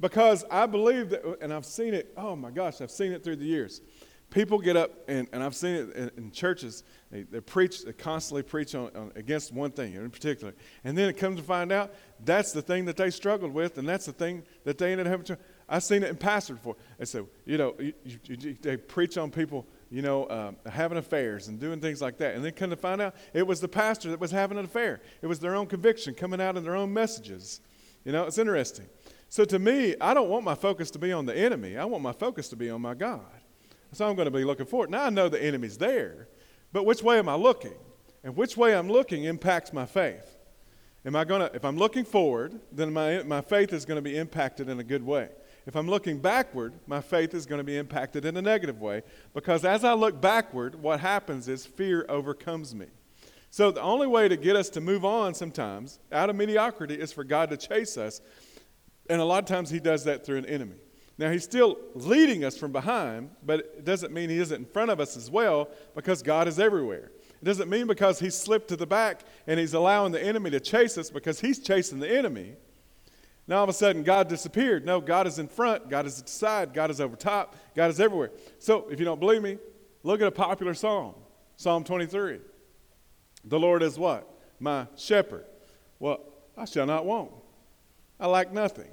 Because 0.00 0.44
I 0.50 0.66
believe 0.66 1.10
that, 1.10 1.22
and 1.42 1.52
I've 1.52 1.66
seen 1.66 1.92
it, 1.94 2.12
oh 2.16 2.34
my 2.34 2.50
gosh, 2.50 2.80
I've 2.80 2.90
seen 2.90 3.12
it 3.12 3.22
through 3.22 3.36
the 3.36 3.44
years 3.44 3.82
people 4.30 4.58
get 4.58 4.76
up, 4.76 4.90
and, 5.08 5.28
and 5.32 5.42
I've 5.42 5.54
seen 5.54 5.74
it 5.74 5.94
in, 5.94 6.10
in 6.16 6.30
churches, 6.30 6.84
they, 7.10 7.22
they, 7.22 7.40
preach, 7.40 7.84
they 7.84 7.92
constantly 7.92 8.42
preach 8.42 8.74
on, 8.74 8.90
on, 8.96 9.12
against 9.16 9.52
one 9.52 9.72
thing 9.72 9.94
in 9.94 10.10
particular. 10.10 10.54
And 10.84 10.96
then 10.96 11.08
it 11.08 11.16
comes 11.18 11.38
to 11.38 11.42
find 11.42 11.70
out 11.72 11.92
that's 12.24 12.52
the 12.52 12.62
thing 12.62 12.84
that 12.86 12.96
they 12.96 13.10
struggled 13.10 13.52
with, 13.52 13.78
and 13.78 13.88
that's 13.88 14.06
the 14.06 14.12
thing 14.12 14.44
that 14.64 14.78
they 14.78 14.92
ended 14.92 15.06
up 15.06 15.10
having 15.10 15.26
to. 15.26 15.38
I've 15.68 15.82
seen 15.82 16.02
it 16.02 16.10
in 16.10 16.16
pastors 16.16 16.56
before. 16.56 16.76
They 16.98 17.04
say, 17.04 17.22
you 17.44 17.58
know, 17.58 17.74
you, 17.78 17.92
you, 18.24 18.56
they 18.60 18.76
preach 18.76 19.18
on 19.18 19.30
people, 19.30 19.66
you 19.90 20.02
know, 20.02 20.28
um, 20.30 20.56
having 20.70 20.98
affairs 20.98 21.48
and 21.48 21.58
doing 21.58 21.80
things 21.80 22.00
like 22.00 22.18
that. 22.18 22.34
And 22.34 22.44
then 22.44 22.52
come 22.52 22.70
to 22.70 22.76
find 22.76 23.00
out, 23.00 23.14
it 23.34 23.46
was 23.46 23.60
the 23.60 23.68
pastor 23.68 24.10
that 24.10 24.20
was 24.20 24.30
having 24.30 24.56
an 24.56 24.64
affair. 24.64 25.00
It 25.20 25.26
was 25.26 25.40
their 25.40 25.56
own 25.56 25.66
conviction 25.66 26.14
coming 26.14 26.40
out 26.40 26.56
in 26.56 26.62
their 26.62 26.76
own 26.76 26.92
messages. 26.92 27.60
You 28.04 28.12
know, 28.12 28.24
it's 28.24 28.38
interesting. 28.38 28.86
So 29.28 29.44
to 29.44 29.58
me, 29.58 29.96
I 30.00 30.14
don't 30.14 30.28
want 30.28 30.44
my 30.44 30.54
focus 30.54 30.90
to 30.92 30.98
be 30.98 31.12
on 31.12 31.26
the 31.26 31.36
enemy. 31.36 31.76
I 31.76 31.84
want 31.84 32.02
my 32.02 32.12
focus 32.12 32.48
to 32.50 32.56
be 32.56 32.70
on 32.70 32.80
my 32.80 32.94
God. 32.94 33.20
So 33.92 34.08
I'm 34.08 34.14
going 34.14 34.26
to 34.26 34.36
be 34.36 34.44
looking 34.44 34.66
forward. 34.66 34.90
Now 34.90 35.04
I 35.04 35.10
know 35.10 35.28
the 35.28 35.42
enemy's 35.42 35.76
there, 35.76 36.28
but 36.72 36.86
which 36.86 37.02
way 37.02 37.18
am 37.18 37.28
I 37.28 37.34
looking? 37.34 37.74
And 38.22 38.36
which 38.36 38.56
way 38.56 38.74
I'm 38.74 38.88
looking 38.88 39.24
impacts 39.24 39.72
my 39.72 39.86
faith. 39.86 40.36
Am 41.04 41.16
I 41.16 41.24
going 41.24 41.40
to, 41.40 41.54
if 41.54 41.64
I'm 41.64 41.76
looking 41.76 42.04
forward, 42.04 42.60
then 42.70 42.92
my, 42.92 43.22
my 43.22 43.40
faith 43.40 43.72
is 43.72 43.84
going 43.84 43.96
to 43.96 44.02
be 44.02 44.16
impacted 44.16 44.68
in 44.68 44.78
a 44.78 44.84
good 44.84 45.04
way. 45.04 45.30
If 45.66 45.76
I'm 45.76 45.88
looking 45.88 46.18
backward, 46.18 46.72
my 46.86 47.00
faith 47.00 47.34
is 47.34 47.46
going 47.46 47.58
to 47.58 47.64
be 47.64 47.76
impacted 47.76 48.24
in 48.24 48.36
a 48.36 48.42
negative 48.42 48.80
way 48.80 49.02
because 49.34 49.64
as 49.64 49.84
I 49.84 49.92
look 49.92 50.20
backward, 50.20 50.74
what 50.74 51.00
happens 51.00 51.48
is 51.48 51.66
fear 51.66 52.06
overcomes 52.08 52.74
me. 52.74 52.86
So 53.50 53.70
the 53.70 53.82
only 53.82 54.06
way 54.06 54.28
to 54.28 54.36
get 54.36 54.56
us 54.56 54.70
to 54.70 54.80
move 54.80 55.04
on 55.04 55.34
sometimes 55.34 55.98
out 56.12 56.30
of 56.30 56.36
mediocrity 56.36 56.94
is 56.94 57.12
for 57.12 57.24
God 57.24 57.50
to 57.50 57.56
chase 57.56 57.98
us. 57.98 58.20
And 59.08 59.20
a 59.20 59.24
lot 59.24 59.42
of 59.42 59.46
times 59.46 59.70
he 59.70 59.80
does 59.80 60.04
that 60.04 60.24
through 60.24 60.38
an 60.38 60.46
enemy. 60.46 60.76
Now 61.18 61.30
he's 61.30 61.44
still 61.44 61.76
leading 61.94 62.44
us 62.44 62.56
from 62.56 62.72
behind, 62.72 63.30
but 63.44 63.60
it 63.60 63.84
doesn't 63.84 64.12
mean 64.12 64.30
he 64.30 64.38
isn't 64.38 64.56
in 64.56 64.64
front 64.64 64.90
of 64.90 65.00
us 65.00 65.16
as 65.16 65.30
well 65.30 65.68
because 65.94 66.22
God 66.22 66.48
is 66.48 66.58
everywhere. 66.58 67.10
It 67.42 67.44
doesn't 67.44 67.68
mean 67.68 67.86
because 67.86 68.20
he's 68.20 68.34
slipped 68.34 68.68
to 68.68 68.76
the 68.76 68.86
back 68.86 69.22
and 69.46 69.58
he's 69.58 69.74
allowing 69.74 70.12
the 70.12 70.22
enemy 70.22 70.50
to 70.50 70.60
chase 70.60 70.96
us 70.96 71.10
because 71.10 71.40
he's 71.40 71.58
chasing 71.58 71.98
the 71.98 72.10
enemy. 72.10 72.54
Now 73.50 73.56
all 73.56 73.64
of 73.64 73.68
a 73.68 73.72
sudden 73.72 74.04
God 74.04 74.28
disappeared. 74.28 74.86
No, 74.86 75.00
God 75.00 75.26
is 75.26 75.40
in 75.40 75.48
front, 75.48 75.90
God 75.90 76.06
is 76.06 76.20
at 76.20 76.26
the 76.26 76.32
side, 76.32 76.72
God 76.72 76.88
is 76.88 77.00
over 77.00 77.16
top, 77.16 77.56
God 77.74 77.90
is 77.90 77.98
everywhere. 77.98 78.30
So 78.60 78.88
if 78.90 79.00
you 79.00 79.04
don't 79.04 79.18
believe 79.18 79.42
me, 79.42 79.58
look 80.04 80.20
at 80.20 80.28
a 80.28 80.30
popular 80.30 80.72
psalm, 80.72 81.16
Psalm 81.56 81.82
23. 81.82 82.38
The 83.44 83.58
Lord 83.58 83.82
is 83.82 83.98
what? 83.98 84.32
My 84.60 84.86
shepherd. 84.96 85.46
Well, 85.98 86.20
I 86.56 86.64
shall 86.64 86.86
not 86.86 87.04
want. 87.04 87.32
I 88.20 88.28
lack 88.28 88.52
nothing. 88.52 88.90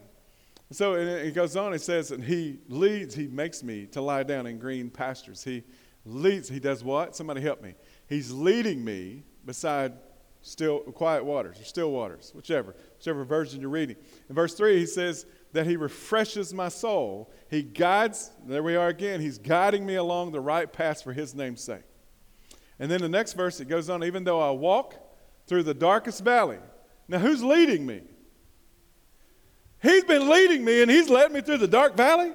So 0.71 0.95
it 0.95 1.35
goes 1.35 1.55
on, 1.55 1.73
it 1.73 1.81
says, 1.81 2.09
and 2.09 2.23
he 2.23 2.57
leads, 2.67 3.13
he 3.13 3.27
makes 3.27 3.61
me 3.61 3.85
to 3.91 4.01
lie 4.01 4.23
down 4.23 4.47
in 4.47 4.57
green 4.57 4.89
pastures. 4.89 5.43
He 5.43 5.63
leads, 6.03 6.49
he 6.49 6.59
does 6.59 6.83
what? 6.83 7.15
Somebody 7.15 7.41
help 7.41 7.61
me. 7.61 7.75
He's 8.09 8.31
leading 8.31 8.83
me 8.83 9.23
beside 9.45 9.93
still 10.47 10.79
quiet 10.79 11.25
waters 11.25 11.59
or 11.59 11.63
still 11.63 11.91
waters, 11.91 12.31
whichever, 12.33 12.75
whichever 12.97 13.23
version 13.23 13.61
you're 13.61 13.69
reading. 13.69 13.97
In 14.29 14.35
verse 14.35 14.53
3, 14.53 14.79
he 14.79 14.85
says 14.85 15.25
that 15.53 15.65
he 15.65 15.75
refreshes 15.75 16.53
my 16.53 16.69
soul. 16.69 17.31
He 17.49 17.63
guides, 17.63 18.31
there 18.45 18.63
we 18.63 18.75
are 18.75 18.87
again, 18.87 19.19
he's 19.19 19.37
guiding 19.37 19.85
me 19.85 19.95
along 19.95 20.31
the 20.31 20.39
right 20.39 20.71
path 20.71 21.03
for 21.03 21.13
his 21.13 21.35
name's 21.35 21.61
sake. 21.61 21.83
And 22.79 22.89
then 22.89 23.01
the 23.01 23.09
next 23.09 23.33
verse, 23.33 23.59
it 23.59 23.67
goes 23.67 23.89
on, 23.89 24.03
even 24.03 24.23
though 24.23 24.39
I 24.39 24.51
walk 24.51 24.95
through 25.47 25.63
the 25.63 25.73
darkest 25.73 26.23
valley. 26.23 26.59
Now, 27.07 27.19
who's 27.19 27.43
leading 27.43 27.85
me? 27.85 28.01
He's 29.81 30.03
been 30.03 30.29
leading 30.29 30.63
me 30.65 30.81
and 30.81 30.89
he's 30.89 31.09
led 31.09 31.31
me 31.31 31.41
through 31.41 31.57
the 31.57 31.67
dark 31.67 31.95
valley. 31.95 32.31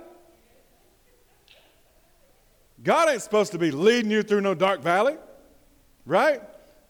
God 2.83 3.09
ain't 3.09 3.23
supposed 3.23 3.53
to 3.53 3.59
be 3.59 3.71
leading 3.71 4.11
you 4.11 4.23
through 4.23 4.41
no 4.41 4.55
dark 4.55 4.83
valley, 4.83 5.17
right? 6.05 6.43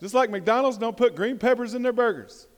Just 0.02 0.14
like 0.14 0.30
McDonald's 0.30 0.78
don't 0.78 0.96
put 0.96 1.14
green 1.14 1.38
peppers 1.38 1.74
in 1.74 1.82
their 1.82 1.92
burgers. 1.92 2.48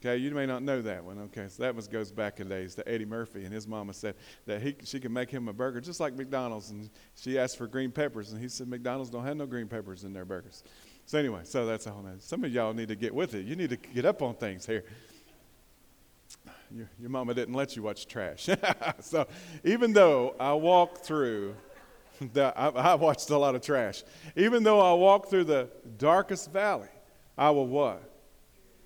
Okay, 0.00 0.16
you 0.16 0.30
may 0.30 0.46
not 0.46 0.62
know 0.62 0.80
that 0.82 1.04
one. 1.04 1.18
Okay, 1.18 1.46
so 1.48 1.64
that 1.64 1.74
was 1.74 1.88
goes 1.88 2.12
back 2.12 2.38
in 2.38 2.48
days 2.48 2.76
to 2.76 2.88
Eddie 2.88 3.04
Murphy, 3.04 3.44
and 3.44 3.52
his 3.52 3.66
mama 3.66 3.92
said 3.92 4.14
that 4.46 4.62
he 4.62 4.76
she 4.84 5.00
could 5.00 5.10
make 5.10 5.30
him 5.30 5.48
a 5.48 5.52
burger 5.52 5.80
just 5.80 5.98
like 5.98 6.14
McDonald's, 6.16 6.70
and 6.70 6.88
she 7.16 7.38
asked 7.38 7.58
for 7.58 7.66
green 7.66 7.90
peppers, 7.90 8.32
and 8.32 8.40
he 8.40 8.48
said 8.48 8.68
McDonald's 8.68 9.10
don't 9.10 9.24
have 9.24 9.36
no 9.36 9.46
green 9.46 9.66
peppers 9.66 10.04
in 10.04 10.12
their 10.12 10.24
burgers. 10.24 10.62
So 11.06 11.18
anyway, 11.18 11.40
so 11.42 11.66
that's 11.66 11.86
a 11.86 11.90
whole 11.90 12.02
nother. 12.02 12.16
Some 12.20 12.44
of 12.44 12.52
y'all 12.52 12.72
need 12.72 12.88
to 12.88 12.96
get 12.96 13.12
with 13.12 13.34
it. 13.34 13.44
You 13.44 13.56
need 13.56 13.70
to 13.70 13.76
get 13.76 14.04
up 14.04 14.22
on 14.22 14.34
things 14.34 14.64
here. 14.64 14.84
Your, 16.70 16.88
your 17.00 17.10
mama 17.10 17.34
didn't 17.34 17.54
let 17.54 17.74
you 17.76 17.82
watch 17.82 18.06
trash. 18.06 18.48
so 19.00 19.26
even 19.64 19.92
though 19.92 20.36
I 20.38 20.52
walk 20.52 20.98
through 20.98 21.54
the, 21.54 21.71
I, 22.36 22.94
watched 22.94 23.30
a 23.30 23.38
lot 23.38 23.54
of 23.54 23.62
trash. 23.62 24.02
Even 24.36 24.62
though 24.62 24.80
I 24.80 24.94
walk 24.94 25.28
through 25.28 25.44
the 25.44 25.68
darkest 25.98 26.50
valley, 26.50 26.88
I 27.36 27.50
will 27.50 27.66
what? 27.66 28.02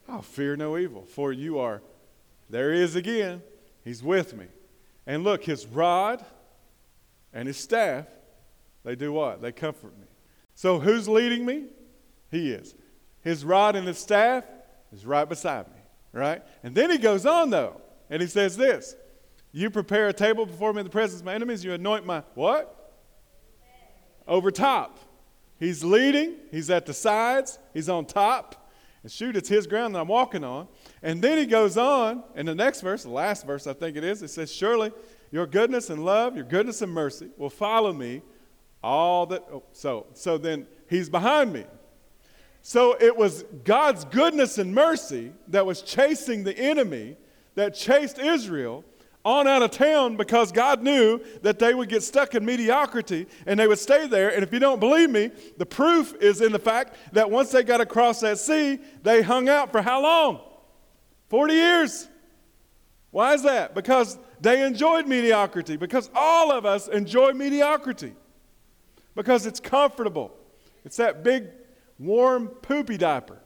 I'll 0.08 0.22
fear 0.22 0.56
no 0.56 0.78
evil, 0.78 1.04
for 1.04 1.32
you 1.32 1.58
are, 1.58 1.82
there 2.48 2.72
he 2.72 2.80
is 2.80 2.94
again. 2.94 3.42
He's 3.84 4.02
with 4.02 4.36
me. 4.36 4.46
And 5.06 5.24
look, 5.24 5.44
his 5.44 5.66
rod 5.66 6.24
and 7.32 7.46
his 7.46 7.56
staff, 7.56 8.06
they 8.84 8.94
do 8.94 9.12
what? 9.12 9.42
They 9.42 9.52
comfort 9.52 9.96
me. 9.98 10.06
So 10.54 10.78
who's 10.78 11.08
leading 11.08 11.44
me? 11.44 11.64
He 12.30 12.50
is. 12.50 12.74
His 13.22 13.44
rod 13.44 13.76
and 13.76 13.86
his 13.86 13.98
staff 13.98 14.44
is 14.92 15.04
right 15.04 15.28
beside 15.28 15.66
me, 15.68 15.80
right? 16.12 16.42
And 16.62 16.74
then 16.74 16.90
he 16.90 16.98
goes 16.98 17.26
on, 17.26 17.50
though, 17.50 17.80
and 18.08 18.22
he 18.22 18.28
says 18.28 18.56
this 18.56 18.94
You 19.52 19.70
prepare 19.70 20.08
a 20.08 20.12
table 20.12 20.46
before 20.46 20.72
me 20.72 20.80
in 20.80 20.84
the 20.86 20.90
presence 20.90 21.20
of 21.20 21.26
my 21.26 21.34
enemies, 21.34 21.64
you 21.64 21.72
anoint 21.72 22.06
my 22.06 22.22
what? 22.34 22.85
Over 24.26 24.50
top. 24.50 24.98
He's 25.58 25.82
leading, 25.82 26.34
he's 26.50 26.68
at 26.70 26.86
the 26.86 26.92
sides, 26.92 27.58
he's 27.72 27.88
on 27.88 28.04
top. 28.04 28.70
And 29.02 29.10
shoot, 29.10 29.36
it's 29.36 29.48
his 29.48 29.66
ground 29.66 29.94
that 29.94 30.00
I'm 30.00 30.08
walking 30.08 30.44
on. 30.44 30.68
And 31.02 31.22
then 31.22 31.38
he 31.38 31.46
goes 31.46 31.76
on, 31.76 32.24
in 32.34 32.46
the 32.46 32.54
next 32.54 32.80
verse, 32.80 33.04
the 33.04 33.10
last 33.10 33.46
verse 33.46 33.66
I 33.66 33.72
think 33.72 33.96
it 33.96 34.04
is, 34.04 34.22
it 34.22 34.28
says, 34.28 34.52
Surely 34.52 34.92
your 35.30 35.46
goodness 35.46 35.90
and 35.90 36.04
love, 36.04 36.34
your 36.34 36.44
goodness 36.44 36.82
and 36.82 36.92
mercy 36.92 37.30
will 37.36 37.50
follow 37.50 37.92
me 37.92 38.22
all 38.82 39.26
that. 39.26 39.44
Oh, 39.52 39.62
so, 39.72 40.06
so 40.12 40.38
then 40.38 40.66
he's 40.88 41.08
behind 41.08 41.52
me. 41.52 41.64
So 42.62 42.96
it 43.00 43.16
was 43.16 43.44
God's 43.64 44.04
goodness 44.04 44.58
and 44.58 44.74
mercy 44.74 45.32
that 45.48 45.64
was 45.64 45.82
chasing 45.82 46.42
the 46.42 46.58
enemy, 46.58 47.16
that 47.54 47.74
chased 47.74 48.18
Israel 48.18 48.84
on 49.26 49.48
out 49.48 49.60
of 49.60 49.72
town 49.72 50.16
because 50.16 50.52
God 50.52 50.84
knew 50.84 51.20
that 51.42 51.58
they 51.58 51.74
would 51.74 51.88
get 51.88 52.04
stuck 52.04 52.36
in 52.36 52.44
mediocrity 52.44 53.26
and 53.44 53.58
they 53.58 53.66
would 53.66 53.80
stay 53.80 54.06
there. 54.06 54.32
And 54.32 54.44
if 54.44 54.52
you 54.52 54.60
don't 54.60 54.78
believe 54.78 55.10
me, 55.10 55.32
the 55.56 55.66
proof 55.66 56.14
is 56.20 56.40
in 56.40 56.52
the 56.52 56.60
fact 56.60 56.94
that 57.12 57.28
once 57.28 57.50
they 57.50 57.64
got 57.64 57.80
across 57.80 58.20
that 58.20 58.38
sea, 58.38 58.78
they 59.02 59.22
hung 59.22 59.48
out 59.48 59.72
for 59.72 59.82
how 59.82 60.00
long? 60.00 60.40
40 61.28 61.54
years. 61.54 62.08
Why 63.10 63.34
is 63.34 63.42
that? 63.42 63.74
Because 63.74 64.16
they 64.40 64.64
enjoyed 64.64 65.08
mediocrity, 65.08 65.76
because 65.76 66.08
all 66.14 66.52
of 66.52 66.64
us 66.64 66.86
enjoy 66.86 67.32
mediocrity, 67.32 68.14
because 69.16 69.44
it's 69.44 69.58
comfortable. 69.58 70.32
It's 70.84 70.98
that 70.98 71.24
big, 71.24 71.48
warm, 71.98 72.46
poopy 72.46 72.96
diaper. 72.96 73.40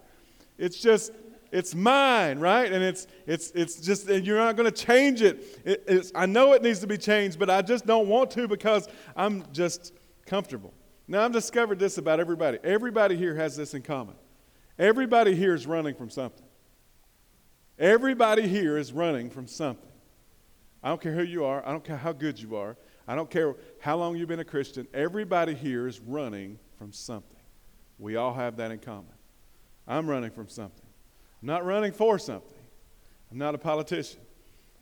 It's 0.58 0.78
just 0.78 1.12
it's 1.52 1.74
mine, 1.74 2.38
right? 2.38 2.70
And 2.70 2.82
it's 2.82 3.06
it's 3.26 3.50
it's 3.52 3.76
just 3.80 4.08
and 4.08 4.24
you're 4.24 4.38
not 4.38 4.56
going 4.56 4.70
to 4.70 4.84
change 4.86 5.22
it. 5.22 5.60
it 5.64 6.12
I 6.14 6.26
know 6.26 6.52
it 6.52 6.62
needs 6.62 6.80
to 6.80 6.86
be 6.86 6.98
changed, 6.98 7.38
but 7.38 7.50
I 7.50 7.62
just 7.62 7.86
don't 7.86 8.08
want 8.08 8.30
to 8.32 8.46
because 8.46 8.88
I'm 9.16 9.44
just 9.52 9.92
comfortable. 10.26 10.72
Now 11.08 11.24
I've 11.24 11.32
discovered 11.32 11.78
this 11.78 11.98
about 11.98 12.20
everybody. 12.20 12.58
Everybody 12.62 13.16
here 13.16 13.34
has 13.34 13.56
this 13.56 13.74
in 13.74 13.82
common. 13.82 14.14
Everybody 14.78 15.34
here 15.34 15.54
is 15.54 15.66
running 15.66 15.94
from 15.94 16.08
something. 16.08 16.46
Everybody 17.78 18.46
here 18.46 18.76
is 18.76 18.92
running 18.92 19.30
from 19.30 19.46
something. 19.46 19.90
I 20.82 20.88
don't 20.88 21.00
care 21.00 21.14
who 21.14 21.22
you 21.22 21.44
are. 21.44 21.66
I 21.66 21.72
don't 21.72 21.84
care 21.84 21.96
how 21.96 22.12
good 22.12 22.40
you 22.40 22.56
are. 22.56 22.76
I 23.08 23.16
don't 23.16 23.28
care 23.28 23.56
how 23.80 23.96
long 23.96 24.16
you've 24.16 24.28
been 24.28 24.40
a 24.40 24.44
Christian. 24.44 24.86
Everybody 24.94 25.54
here 25.54 25.88
is 25.88 25.98
running 25.98 26.58
from 26.78 26.92
something. 26.92 27.36
We 27.98 28.16
all 28.16 28.32
have 28.32 28.56
that 28.58 28.70
in 28.70 28.78
common. 28.78 29.12
I'm 29.86 30.08
running 30.08 30.30
from 30.30 30.48
something. 30.48 30.89
I'm 31.42 31.46
not 31.46 31.64
running 31.64 31.92
for 31.92 32.18
something. 32.18 32.58
I'm 33.30 33.38
not 33.38 33.54
a 33.54 33.58
politician. 33.58 34.20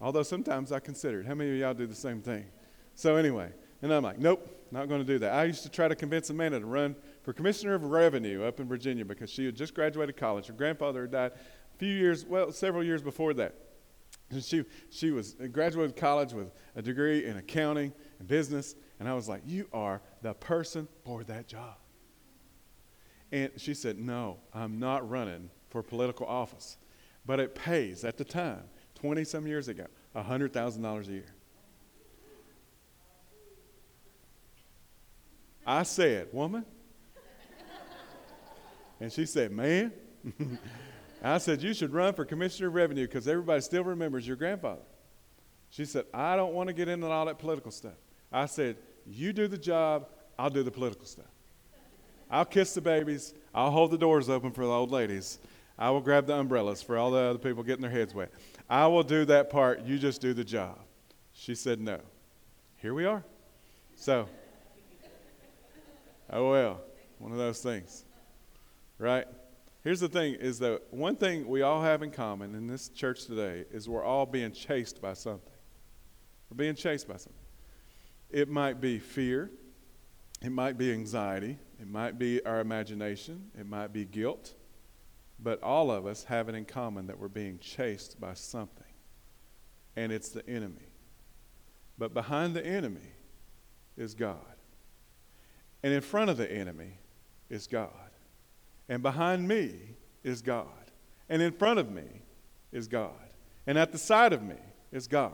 Although 0.00 0.22
sometimes 0.22 0.72
I 0.72 0.80
consider 0.80 1.20
it. 1.20 1.26
How 1.26 1.34
many 1.34 1.50
of 1.50 1.56
y'all 1.56 1.74
do 1.74 1.86
the 1.86 1.94
same 1.94 2.20
thing? 2.20 2.46
So, 2.94 3.16
anyway, 3.16 3.50
and 3.82 3.92
I'm 3.92 4.02
like, 4.02 4.18
nope, 4.18 4.48
not 4.70 4.88
going 4.88 5.00
to 5.00 5.06
do 5.06 5.18
that. 5.20 5.32
I 5.32 5.44
used 5.44 5.62
to 5.62 5.68
try 5.68 5.88
to 5.88 5.94
convince 5.94 6.30
Amanda 6.30 6.60
to 6.60 6.66
run 6.66 6.96
for 7.22 7.32
Commissioner 7.32 7.74
of 7.74 7.84
Revenue 7.84 8.44
up 8.44 8.60
in 8.60 8.68
Virginia 8.68 9.04
because 9.04 9.30
she 9.30 9.46
had 9.46 9.56
just 9.56 9.74
graduated 9.74 10.16
college. 10.16 10.46
Her 10.46 10.52
grandfather 10.52 11.02
had 11.02 11.10
died 11.10 11.32
a 11.32 11.78
few 11.78 11.92
years, 11.92 12.24
well, 12.24 12.52
several 12.52 12.84
years 12.84 13.02
before 13.02 13.34
that. 13.34 13.54
And 14.30 14.42
she, 14.42 14.64
she 14.90 15.10
was 15.10 15.36
uh, 15.42 15.46
graduated 15.46 15.96
college 15.96 16.32
with 16.32 16.52
a 16.76 16.82
degree 16.82 17.24
in 17.24 17.36
accounting 17.36 17.92
and 18.18 18.28
business. 18.28 18.74
And 19.00 19.08
I 19.08 19.14
was 19.14 19.28
like, 19.28 19.42
you 19.46 19.68
are 19.72 20.02
the 20.22 20.34
person 20.34 20.88
for 21.04 21.24
that 21.24 21.48
job. 21.48 21.76
And 23.30 23.50
she 23.56 23.74
said, 23.74 23.98
no, 23.98 24.38
I'm 24.52 24.78
not 24.78 25.08
running 25.08 25.50
for 25.68 25.82
political 25.82 26.26
office. 26.26 26.76
But 27.26 27.40
it 27.40 27.54
pays 27.54 28.04
at 28.04 28.16
the 28.16 28.24
time, 28.24 28.62
20 28.96 29.24
some 29.24 29.46
years 29.46 29.68
ago, 29.68 29.86
$100,000 30.16 31.08
a 31.08 31.10
year. 31.10 31.34
I 35.66 35.82
said, 35.82 36.28
Woman? 36.32 36.64
And 39.00 39.12
she 39.12 39.26
said, 39.26 39.52
Man? 39.52 39.92
I 41.22 41.38
said, 41.38 41.62
You 41.62 41.74
should 41.74 41.92
run 41.92 42.14
for 42.14 42.24
Commissioner 42.24 42.68
of 42.68 42.74
Revenue 42.74 43.06
because 43.06 43.28
everybody 43.28 43.60
still 43.60 43.84
remembers 43.84 44.26
your 44.26 44.36
grandfather. 44.36 44.82
She 45.70 45.84
said, 45.84 46.06
I 46.14 46.36
don't 46.36 46.54
want 46.54 46.68
to 46.68 46.72
get 46.72 46.88
into 46.88 47.06
all 47.06 47.26
that 47.26 47.38
political 47.38 47.70
stuff. 47.70 47.98
I 48.32 48.46
said, 48.46 48.76
You 49.06 49.32
do 49.32 49.46
the 49.46 49.58
job, 49.58 50.08
I'll 50.38 50.50
do 50.50 50.62
the 50.62 50.70
political 50.70 51.04
stuff. 51.04 51.26
I'll 52.30 52.44
kiss 52.44 52.74
the 52.74 52.80
babies, 52.80 53.34
I'll 53.54 53.70
hold 53.70 53.90
the 53.90 53.98
doors 53.98 54.28
open 54.28 54.52
for 54.52 54.64
the 54.64 54.70
old 54.70 54.90
ladies, 54.90 55.38
I 55.78 55.90
will 55.90 56.00
grab 56.00 56.26
the 56.26 56.34
umbrellas 56.34 56.82
for 56.82 56.98
all 56.98 57.10
the 57.10 57.18
other 57.18 57.38
people 57.38 57.62
getting 57.62 57.82
their 57.82 57.90
heads 57.90 58.14
wet. 58.14 58.30
I 58.68 58.86
will 58.88 59.04
do 59.04 59.24
that 59.26 59.48
part, 59.48 59.82
you 59.82 59.98
just 59.98 60.20
do 60.20 60.34
the 60.34 60.44
job. 60.44 60.78
She 61.32 61.54
said, 61.54 61.80
No. 61.80 62.00
Here 62.78 62.94
we 62.94 63.04
are. 63.04 63.24
So, 63.96 64.28
oh 66.30 66.50
well, 66.50 66.80
one 67.18 67.32
of 67.32 67.38
those 67.38 67.60
things, 67.60 68.04
right? 68.98 69.26
Here's 69.82 69.98
the 69.98 70.08
thing 70.08 70.34
is 70.34 70.60
that 70.60 70.82
one 70.92 71.16
thing 71.16 71.48
we 71.48 71.62
all 71.62 71.82
have 71.82 72.02
in 72.02 72.12
common 72.12 72.54
in 72.54 72.68
this 72.68 72.88
church 72.88 73.24
today 73.26 73.64
is 73.72 73.88
we're 73.88 74.04
all 74.04 74.26
being 74.26 74.52
chased 74.52 75.02
by 75.02 75.14
something. 75.14 75.52
We're 76.50 76.56
being 76.56 76.76
chased 76.76 77.08
by 77.08 77.16
something. 77.16 77.32
It 78.30 78.48
might 78.48 78.80
be 78.80 78.98
fear, 78.98 79.50
it 80.40 80.50
might 80.50 80.78
be 80.78 80.92
anxiety, 80.92 81.58
it 81.80 81.88
might 81.88 82.18
be 82.18 82.44
our 82.44 82.60
imagination, 82.60 83.50
it 83.58 83.66
might 83.66 83.92
be 83.92 84.04
guilt, 84.04 84.54
but 85.40 85.62
all 85.62 85.90
of 85.90 86.06
us 86.06 86.24
have 86.24 86.48
it 86.48 86.54
in 86.54 86.64
common 86.64 87.06
that 87.06 87.18
we're 87.18 87.28
being 87.28 87.58
chased 87.58 88.20
by 88.20 88.34
something, 88.34 88.84
and 89.96 90.12
it's 90.12 90.30
the 90.30 90.48
enemy. 90.48 90.88
But 91.96 92.14
behind 92.14 92.54
the 92.54 92.64
enemy 92.64 93.12
is 93.96 94.14
God. 94.14 94.36
And 95.82 95.92
in 95.92 96.00
front 96.00 96.30
of 96.30 96.36
the 96.36 96.50
enemy 96.50 96.98
is 97.50 97.66
God. 97.66 97.90
And 98.88 99.02
behind 99.02 99.46
me 99.46 99.96
is 100.24 100.42
God. 100.42 100.66
And 101.28 101.42
in 101.42 101.52
front 101.52 101.78
of 101.78 101.90
me 101.90 102.22
is 102.72 102.88
God. 102.88 103.12
And 103.66 103.76
at 103.76 103.92
the 103.92 103.98
side 103.98 104.32
of 104.32 104.42
me 104.42 104.56
is 104.92 105.06
God. 105.06 105.32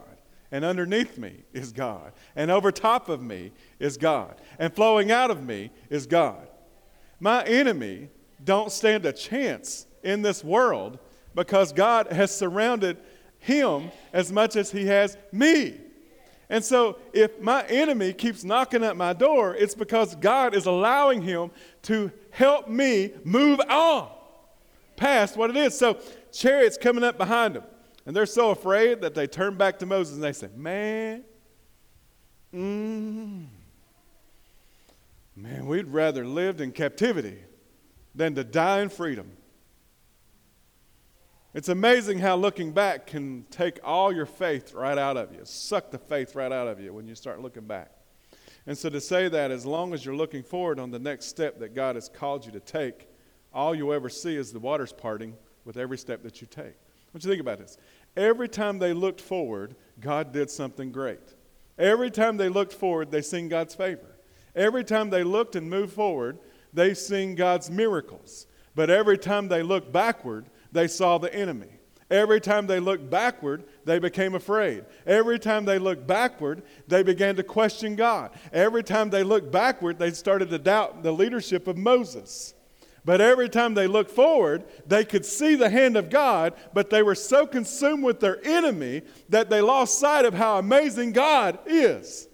And 0.51 0.65
underneath 0.65 1.19
me 1.19 1.45
is 1.53 1.73
God. 1.73 2.13
And 2.37 2.51
over 2.51 2.71
top 2.73 3.09
of 3.09 3.23
me 3.23 3.53
is 3.79 3.97
God. 3.97 4.41
And 4.59 4.75
flowing 4.75 5.11
out 5.11 5.31
of 5.31 5.43
me 5.43 5.71
is 5.91 6.07
God. 6.07 6.49
My 7.21 7.43
enemy 7.45 8.09
don't 8.43 8.71
stand 8.71 9.07
a 9.07 9.13
chance 9.13 9.87
in 10.05 10.23
this 10.23 10.45
world 10.45 10.99
because 11.35 11.73
God 11.73 12.13
has 12.13 12.35
surrounded 12.35 12.99
him 13.39 13.91
as 14.13 14.33
much 14.33 14.57
as 14.57 14.71
he 14.71 14.87
has 14.87 15.17
me. 15.33 15.81
And 16.49 16.65
so, 16.65 16.99
if 17.13 17.41
my 17.41 17.65
enemy 17.67 18.13
keeps 18.13 18.45
knocking 18.45 18.85
at 18.85 18.97
my 18.97 19.13
door, 19.13 19.57
it's 19.57 19.75
because 19.75 20.15
God 20.17 20.55
is 20.55 20.67
allowing 20.67 21.23
him 21.23 21.51
to 21.83 22.13
help 22.31 22.69
me 22.69 23.13
move 23.25 23.61
on 23.69 24.11
past 24.97 25.37
what 25.37 25.51
it 25.51 25.57
is. 25.57 25.77
So, 25.77 25.99
chariots 26.33 26.77
coming 26.77 27.03
up 27.03 27.17
behind 27.17 27.55
them, 27.55 27.65
and 28.07 28.15
they're 28.15 28.27
so 28.27 28.51
afraid 28.51 29.01
that 29.01 29.15
they 29.15 29.27
turn 29.27 29.57
back 29.57 29.79
to 29.79 29.87
Moses 29.87 30.15
and 30.15 30.23
they 30.23 30.33
say, 30.33 30.49
Man, 30.55 31.25
mm, 32.55 33.47
man, 35.35 35.67
we'd 35.67 35.89
rather 35.89 36.27
lived 36.27 36.61
in 36.61 36.73
captivity 36.73 37.39
than 38.15 38.35
to 38.35 38.45
die 38.45 38.81
in 38.81 38.91
freedom. 38.91 39.31
It's 41.55 41.69
amazing 41.69 42.19
how 42.19 42.35
looking 42.35 42.73
back 42.73 43.07
can 43.07 43.45
take 43.49 43.79
all 43.85 44.13
your 44.13 44.27
faith 44.27 44.75
right 44.75 44.99
out 44.99 45.17
of 45.17 45.33
you, 45.33 45.43
suck 45.45 45.93
the 45.93 45.99
faith 45.99 46.35
right 46.35 46.51
out 46.51 46.67
of 46.67 46.81
you 46.81 46.93
when 46.93 47.07
you 47.07 47.15
start 47.15 47.41
looking 47.41 47.63
back. 47.63 47.93
And 48.67 48.77
so 48.77 48.91
to 48.91 49.01
say 49.01 49.29
that, 49.29 49.53
as 49.53 49.65
long 49.65 49.95
as 49.95 50.05
you're 50.05 50.17
looking 50.17 50.43
forward 50.43 50.81
on 50.81 50.91
the 50.91 50.99
next 50.99 51.27
step 51.27 51.61
that 51.61 51.73
God 51.73 51.95
has 51.95 52.09
called 52.09 52.45
you 52.45 52.51
to 52.51 52.59
take, 52.59 53.09
all 53.53 53.73
you'll 53.73 53.93
ever 53.93 54.09
see 54.09 54.35
is 54.35 54.53
the 54.53 54.59
waters 54.59 54.93
parting 54.93 55.37
with 55.65 55.77
every 55.77 55.97
step 55.97 56.25
that 56.25 56.41
you 56.41 56.49
take. 56.49 56.75
What 57.13 57.23
you 57.23 57.31
think 57.31 57.41
about 57.41 57.61
this? 57.61 57.79
Every 58.17 58.49
time 58.49 58.81
they 58.81 58.93
looked 58.93 59.21
forward, 59.21 59.77
God 60.01 60.33
did 60.33 60.51
something 60.51 60.91
great. 60.91 61.35
Every 61.79 62.11
time 62.11 62.37
they 62.37 62.49
looked 62.49 62.73
forward, 62.73 63.13
they 63.13 63.23
sing 63.23 63.49
God's 63.49 63.77
favor. 63.77 64.19
Every 64.57 64.83
time 64.83 65.09
they 65.09 65.23
looked 65.23 65.55
and 65.55 65.71
moved 65.71 65.93
forward, 65.93 66.41
they 66.73 66.95
sing 66.95 67.37
God's 67.37 67.71
miracles. 67.71 68.49
But 68.75 68.91
every 68.91 69.19
time 69.19 69.47
they 69.47 69.63
looked 69.63 69.93
backward, 69.93 70.47
they 70.75 70.89
saw 70.89 71.17
the 71.17 71.35
enemy. 71.35 71.69
Every 72.11 72.41
time 72.41 72.67
they 72.67 72.81
looked 72.81 73.09
backward, 73.09 73.65
they 73.85 73.99
became 73.99 74.35
afraid. 74.35 74.85
Every 75.07 75.39
time 75.39 75.65
they 75.65 75.79
looked 75.79 76.07
backward, 76.07 76.63
they 76.87 77.03
began 77.03 77.37
to 77.37 77.43
question 77.43 77.97
God. 77.97 78.31
Every 78.53 78.83
time 78.83 79.09
they 79.09 79.23
looked 79.23 79.51
backward, 79.51 79.99
they 79.99 80.11
started 80.11 80.51
to 80.51 80.59
doubt 80.59 81.03
the 81.03 81.13
leadership 81.13 81.67
of 81.67 81.79
Moses. 81.79 82.53
But 83.07 83.21
every 83.21 83.49
time 83.49 83.75
they 83.75 83.87
looked 83.87 84.11
forward, 84.11 84.65
they 84.87 85.05
could 85.05 85.25
see 85.25 85.55
the 85.55 85.71
hand 85.71 85.97
of 85.97 86.11
God, 86.11 86.55
but 86.73 86.91
they 86.91 87.03
were 87.03 87.15
so 87.15 87.47
consumed 87.47 88.03
with 88.03 88.21
their 88.21 88.45
enemy 88.47 89.03
that 89.29 89.51
they 89.51 89.61
lost 89.61 89.99
sight 89.99 90.25
of 90.25 90.35
how 90.35 90.59
amazing 90.59 91.13
God 91.13 91.59
is 91.67 92.29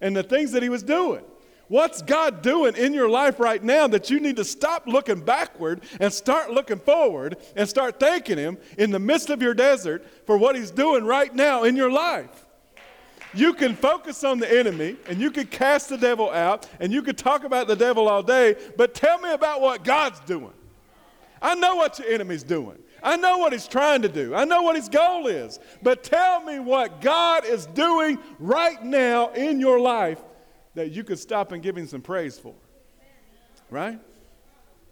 and 0.00 0.16
the 0.16 0.22
things 0.22 0.52
that 0.52 0.62
He 0.62 0.68
was 0.68 0.82
doing. 0.82 1.24
What's 1.68 2.00
God 2.00 2.40
doing 2.40 2.76
in 2.76 2.94
your 2.94 3.10
life 3.10 3.38
right 3.38 3.62
now 3.62 3.86
that 3.88 4.08
you 4.08 4.20
need 4.20 4.36
to 4.36 4.44
stop 4.44 4.86
looking 4.86 5.20
backward 5.20 5.82
and 6.00 6.10
start 6.12 6.50
looking 6.50 6.78
forward 6.78 7.36
and 7.56 7.68
start 7.68 8.00
thanking 8.00 8.38
Him 8.38 8.56
in 8.78 8.90
the 8.90 8.98
midst 8.98 9.28
of 9.28 9.42
your 9.42 9.52
desert 9.52 10.04
for 10.26 10.38
what 10.38 10.56
He's 10.56 10.70
doing 10.70 11.04
right 11.04 11.34
now 11.34 11.64
in 11.64 11.76
your 11.76 11.90
life? 11.90 12.46
You 13.34 13.52
can 13.52 13.76
focus 13.76 14.24
on 14.24 14.38
the 14.38 14.50
enemy 14.50 14.96
and 15.06 15.20
you 15.20 15.30
can 15.30 15.46
cast 15.46 15.90
the 15.90 15.98
devil 15.98 16.30
out 16.30 16.66
and 16.80 16.90
you 16.90 17.02
can 17.02 17.14
talk 17.14 17.44
about 17.44 17.68
the 17.68 17.76
devil 17.76 18.08
all 18.08 18.22
day, 18.22 18.56
but 18.78 18.94
tell 18.94 19.18
me 19.18 19.30
about 19.30 19.60
what 19.60 19.84
God's 19.84 20.20
doing. 20.20 20.54
I 21.42 21.54
know 21.54 21.76
what 21.76 21.98
your 21.98 22.08
enemy's 22.08 22.42
doing. 22.42 22.78
I 23.02 23.16
know 23.16 23.38
what 23.38 23.52
he's 23.52 23.68
trying 23.68 24.02
to 24.02 24.08
do. 24.08 24.34
I 24.34 24.44
know 24.44 24.62
what 24.62 24.74
his 24.74 24.88
goal 24.88 25.28
is. 25.28 25.60
But 25.82 26.02
tell 26.02 26.42
me 26.42 26.58
what 26.58 27.00
God 27.00 27.44
is 27.44 27.66
doing 27.66 28.18
right 28.40 28.82
now 28.82 29.28
in 29.34 29.60
your 29.60 29.78
life 29.78 30.18
that 30.78 30.92
you 30.92 31.02
could 31.02 31.18
stop 31.18 31.52
and 31.52 31.62
give 31.62 31.76
him 31.76 31.86
some 31.86 32.00
praise 32.00 32.38
for. 32.38 32.54
Right? 33.68 33.98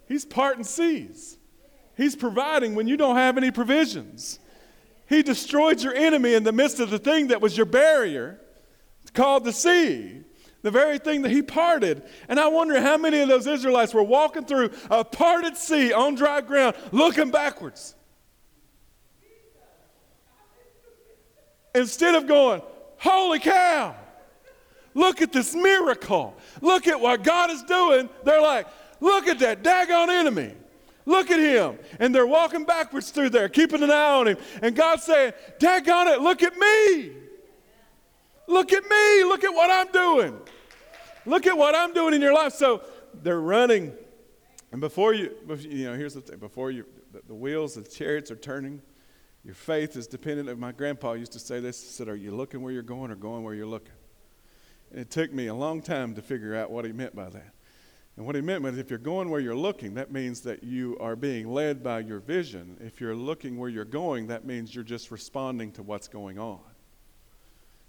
He's 0.07 0.25
parting 0.25 0.63
seas. 0.63 1.37
He's 1.95 2.15
providing 2.15 2.75
when 2.75 2.87
you 2.87 2.97
don't 2.97 3.15
have 3.15 3.37
any 3.37 3.51
provisions. 3.51 4.39
He 5.07 5.23
destroyed 5.23 5.81
your 5.81 5.95
enemy 5.95 6.33
in 6.33 6.43
the 6.43 6.51
midst 6.51 6.79
of 6.79 6.89
the 6.89 6.99
thing 6.99 7.27
that 7.27 7.41
was 7.41 7.55
your 7.55 7.65
barrier, 7.65 8.39
called 9.13 9.45
the 9.45 9.53
sea, 9.53 10.23
the 10.61 10.71
very 10.71 10.99
thing 10.99 11.21
that 11.21 11.31
he 11.31 11.41
parted. 11.41 12.03
And 12.27 12.39
I 12.39 12.47
wonder 12.47 12.79
how 12.81 12.97
many 12.97 13.19
of 13.19 13.29
those 13.29 13.47
Israelites 13.47 13.93
were 13.93 14.03
walking 14.03 14.43
through 14.43 14.71
a 14.91 15.05
parted 15.05 15.55
sea 15.55 15.93
on 15.93 16.15
dry 16.15 16.41
ground, 16.41 16.75
looking 16.91 17.31
backwards. 17.31 17.95
Instead 21.73 22.15
of 22.15 22.27
going, 22.27 22.61
Holy 22.97 23.39
cow! 23.39 23.95
Look 24.97 25.21
at 25.21 25.31
this 25.31 25.53
miracle. 25.53 26.35
Look 26.59 26.87
at 26.87 26.99
what 26.99 27.23
God 27.23 27.51
is 27.51 27.61
doing. 27.61 28.09
They're 28.23 28.41
like, 28.41 28.65
look 28.99 29.27
at 29.27 29.37
that 29.39 29.63
daggone 29.63 30.09
enemy. 30.09 30.55
Look 31.05 31.29
at 31.29 31.39
him. 31.39 31.77
And 31.99 32.15
they're 32.15 32.25
walking 32.25 32.65
backwards 32.65 33.11
through 33.11 33.29
there, 33.29 33.47
keeping 33.47 33.83
an 33.83 33.91
eye 33.91 34.13
on 34.15 34.27
him. 34.27 34.37
And 34.59 34.75
God's 34.75 35.03
saying, 35.03 35.33
daggone 35.59 36.15
it, 36.15 36.21
look 36.21 36.41
at 36.41 36.57
me. 36.57 37.11
Look 38.47 38.73
at 38.73 38.83
me. 38.89 39.23
Look 39.25 39.43
at 39.43 39.53
what 39.53 39.69
I'm 39.69 39.91
doing. 39.91 40.35
Look 41.27 41.45
at 41.45 41.55
what 41.55 41.75
I'm 41.75 41.93
doing 41.93 42.15
in 42.15 42.21
your 42.21 42.33
life. 42.33 42.53
So 42.53 42.81
they're 43.21 43.39
running. 43.39 43.93
And 44.71 44.81
before 44.81 45.13
you, 45.13 45.31
you 45.59 45.85
know, 45.85 45.93
here's 45.93 46.15
the 46.15 46.21
thing 46.21 46.39
before 46.39 46.71
you, 46.71 46.87
the, 47.11 47.21
the 47.27 47.35
wheels, 47.35 47.75
the 47.75 47.83
chariots 47.83 48.31
are 48.31 48.35
turning. 48.35 48.81
Your 49.43 49.53
faith 49.53 49.95
is 49.95 50.07
dependent 50.07 50.57
my 50.57 50.71
grandpa 50.71 51.13
used 51.13 51.33
to 51.33 51.39
say 51.39 51.59
this. 51.59 51.83
He 51.83 51.89
said, 51.89 52.09
Are 52.09 52.15
you 52.15 52.31
looking 52.31 52.63
where 52.63 52.73
you're 52.73 52.81
going 52.81 53.11
or 53.11 53.15
going 53.15 53.43
where 53.43 53.53
you're 53.53 53.67
looking? 53.67 53.93
It 54.93 55.09
took 55.09 55.33
me 55.33 55.47
a 55.47 55.53
long 55.53 55.81
time 55.81 56.15
to 56.15 56.21
figure 56.21 56.55
out 56.55 56.71
what 56.71 56.85
he 56.85 56.91
meant 56.91 57.15
by 57.15 57.29
that. 57.29 57.53
And 58.15 58.25
what 58.25 58.35
he 58.35 58.41
meant 58.41 58.63
was 58.63 58.77
if 58.77 58.89
you're 58.89 58.97
going 58.97 59.29
where 59.29 59.39
you're 59.39 59.55
looking, 59.55 59.93
that 59.93 60.11
means 60.11 60.41
that 60.41 60.63
you 60.63 60.97
are 60.99 61.15
being 61.15 61.51
led 61.51 61.83
by 61.83 61.99
your 61.99 62.19
vision. 62.19 62.77
If 62.79 62.99
you're 62.99 63.15
looking 63.15 63.57
where 63.57 63.69
you're 63.69 63.85
going, 63.85 64.27
that 64.27 64.43
means 64.43 64.73
you're 64.73 64.83
just 64.83 65.11
responding 65.11 65.71
to 65.73 65.83
what's 65.83 66.07
going 66.07 66.39
on. 66.39 66.59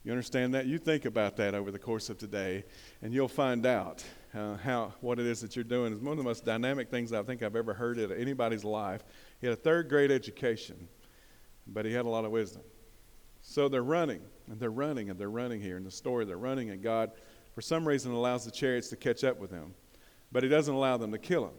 You 0.04 0.12
understand 0.12 0.54
that? 0.54 0.66
You 0.66 0.78
think 0.78 1.06
about 1.06 1.36
that 1.36 1.54
over 1.54 1.70
the 1.70 1.78
course 1.78 2.08
of 2.10 2.18
today, 2.18 2.64
and 3.02 3.12
you'll 3.12 3.26
find 3.26 3.66
out 3.66 4.04
uh, 4.34 4.56
how 4.56 4.92
what 5.00 5.18
it 5.18 5.26
is 5.26 5.40
that 5.40 5.56
you're 5.56 5.64
doing 5.64 5.92
is 5.92 5.98
one 5.98 6.12
of 6.12 6.18
the 6.18 6.24
most 6.24 6.44
dynamic 6.44 6.90
things 6.90 7.12
I 7.12 7.22
think 7.22 7.42
I've 7.42 7.56
ever 7.56 7.74
heard 7.74 7.98
in 7.98 8.12
anybody's 8.12 8.64
life. 8.64 9.02
He 9.40 9.46
had 9.46 9.54
a 9.54 9.60
third 9.60 9.88
grade 9.88 10.10
education, 10.10 10.88
but 11.66 11.84
he 11.84 11.92
had 11.92 12.04
a 12.04 12.08
lot 12.08 12.24
of 12.24 12.30
wisdom. 12.30 12.62
So 13.48 13.66
they're 13.66 13.82
running, 13.82 14.20
and 14.50 14.60
they're 14.60 14.70
running, 14.70 15.08
and 15.08 15.18
they're 15.18 15.30
running 15.30 15.62
here 15.62 15.78
in 15.78 15.84
the 15.84 15.90
story. 15.90 16.26
They're 16.26 16.36
running, 16.36 16.68
and 16.68 16.82
God, 16.82 17.12
for 17.54 17.62
some 17.62 17.88
reason, 17.88 18.12
allows 18.12 18.44
the 18.44 18.50
chariots 18.50 18.88
to 18.90 18.96
catch 18.96 19.24
up 19.24 19.40
with 19.40 19.50
them, 19.50 19.74
but 20.30 20.42
He 20.42 20.50
doesn't 20.50 20.74
allow 20.74 20.98
them 20.98 21.12
to 21.12 21.18
kill 21.18 21.46
him. 21.46 21.54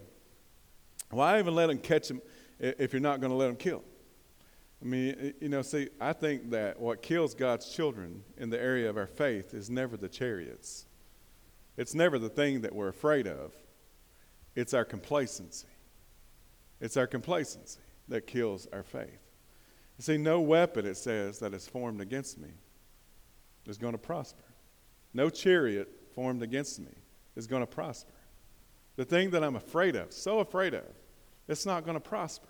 Why 1.10 1.40
even 1.40 1.52
let 1.52 1.66
them 1.66 1.78
catch 1.78 2.08
him 2.08 2.22
if 2.60 2.92
you're 2.92 3.02
not 3.02 3.20
going 3.20 3.32
to 3.32 3.36
let 3.36 3.48
them 3.48 3.56
kill 3.56 3.78
him? 3.78 3.84
I 4.80 4.84
mean, 4.84 5.34
you 5.40 5.48
know, 5.48 5.62
see, 5.62 5.88
I 6.00 6.12
think 6.12 6.50
that 6.50 6.78
what 6.78 7.02
kills 7.02 7.34
God's 7.34 7.68
children 7.68 8.22
in 8.36 8.50
the 8.50 8.62
area 8.62 8.88
of 8.88 8.96
our 8.96 9.08
faith 9.08 9.52
is 9.52 9.68
never 9.68 9.96
the 9.96 10.08
chariots. 10.08 10.86
It's 11.76 11.92
never 11.92 12.20
the 12.20 12.28
thing 12.28 12.60
that 12.60 12.72
we're 12.72 12.88
afraid 12.88 13.26
of. 13.26 13.52
It's 14.54 14.74
our 14.74 14.84
complacency. 14.84 15.66
It's 16.80 16.96
our 16.96 17.08
complacency 17.08 17.80
that 18.06 18.28
kills 18.28 18.68
our 18.72 18.84
faith. 18.84 19.29
You 20.00 20.02
see, 20.02 20.16
no 20.16 20.40
weapon, 20.40 20.86
it 20.86 20.96
says, 20.96 21.40
that 21.40 21.52
is 21.52 21.68
formed 21.68 22.00
against 22.00 22.38
me 22.38 22.48
is 23.66 23.76
going 23.76 23.92
to 23.92 23.98
prosper. 23.98 24.46
No 25.12 25.28
chariot 25.28 25.92
formed 26.14 26.42
against 26.42 26.80
me 26.80 26.88
is 27.36 27.46
going 27.46 27.60
to 27.60 27.66
prosper. 27.66 28.14
The 28.96 29.04
thing 29.04 29.28
that 29.32 29.44
I'm 29.44 29.56
afraid 29.56 29.96
of, 29.96 30.14
so 30.14 30.38
afraid 30.38 30.72
of, 30.72 30.86
it's 31.48 31.66
not 31.66 31.84
going 31.84 31.96
to 31.96 32.00
prosper. 32.00 32.48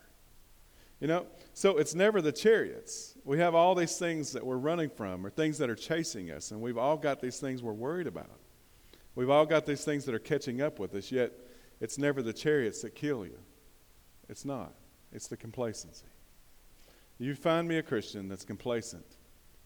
You 1.00 1.08
know, 1.08 1.26
so 1.52 1.76
it's 1.78 1.92
never 1.92 2.22
the 2.22 2.30
chariots. 2.30 3.16
We 3.24 3.40
have 3.40 3.56
all 3.56 3.74
these 3.74 3.98
things 3.98 4.30
that 4.30 4.46
we're 4.46 4.56
running 4.56 4.88
from 4.88 5.26
or 5.26 5.30
things 5.30 5.58
that 5.58 5.68
are 5.68 5.74
chasing 5.74 6.30
us, 6.30 6.52
and 6.52 6.60
we've 6.60 6.78
all 6.78 6.96
got 6.96 7.20
these 7.20 7.40
things 7.40 7.64
we're 7.64 7.72
worried 7.72 8.06
about. 8.06 8.38
We've 9.16 9.28
all 9.28 9.44
got 9.44 9.66
these 9.66 9.84
things 9.84 10.04
that 10.04 10.14
are 10.14 10.20
catching 10.20 10.62
up 10.62 10.78
with 10.78 10.94
us, 10.94 11.10
yet 11.10 11.32
it's 11.80 11.98
never 11.98 12.22
the 12.22 12.32
chariots 12.32 12.82
that 12.82 12.94
kill 12.94 13.26
you. 13.26 13.40
It's 14.28 14.44
not, 14.44 14.72
it's 15.10 15.26
the 15.26 15.36
complacency. 15.36 16.06
You 17.20 17.34
find 17.34 17.68
me 17.68 17.76
a 17.76 17.82
Christian 17.82 18.28
that's 18.28 18.46
complacent, 18.46 19.04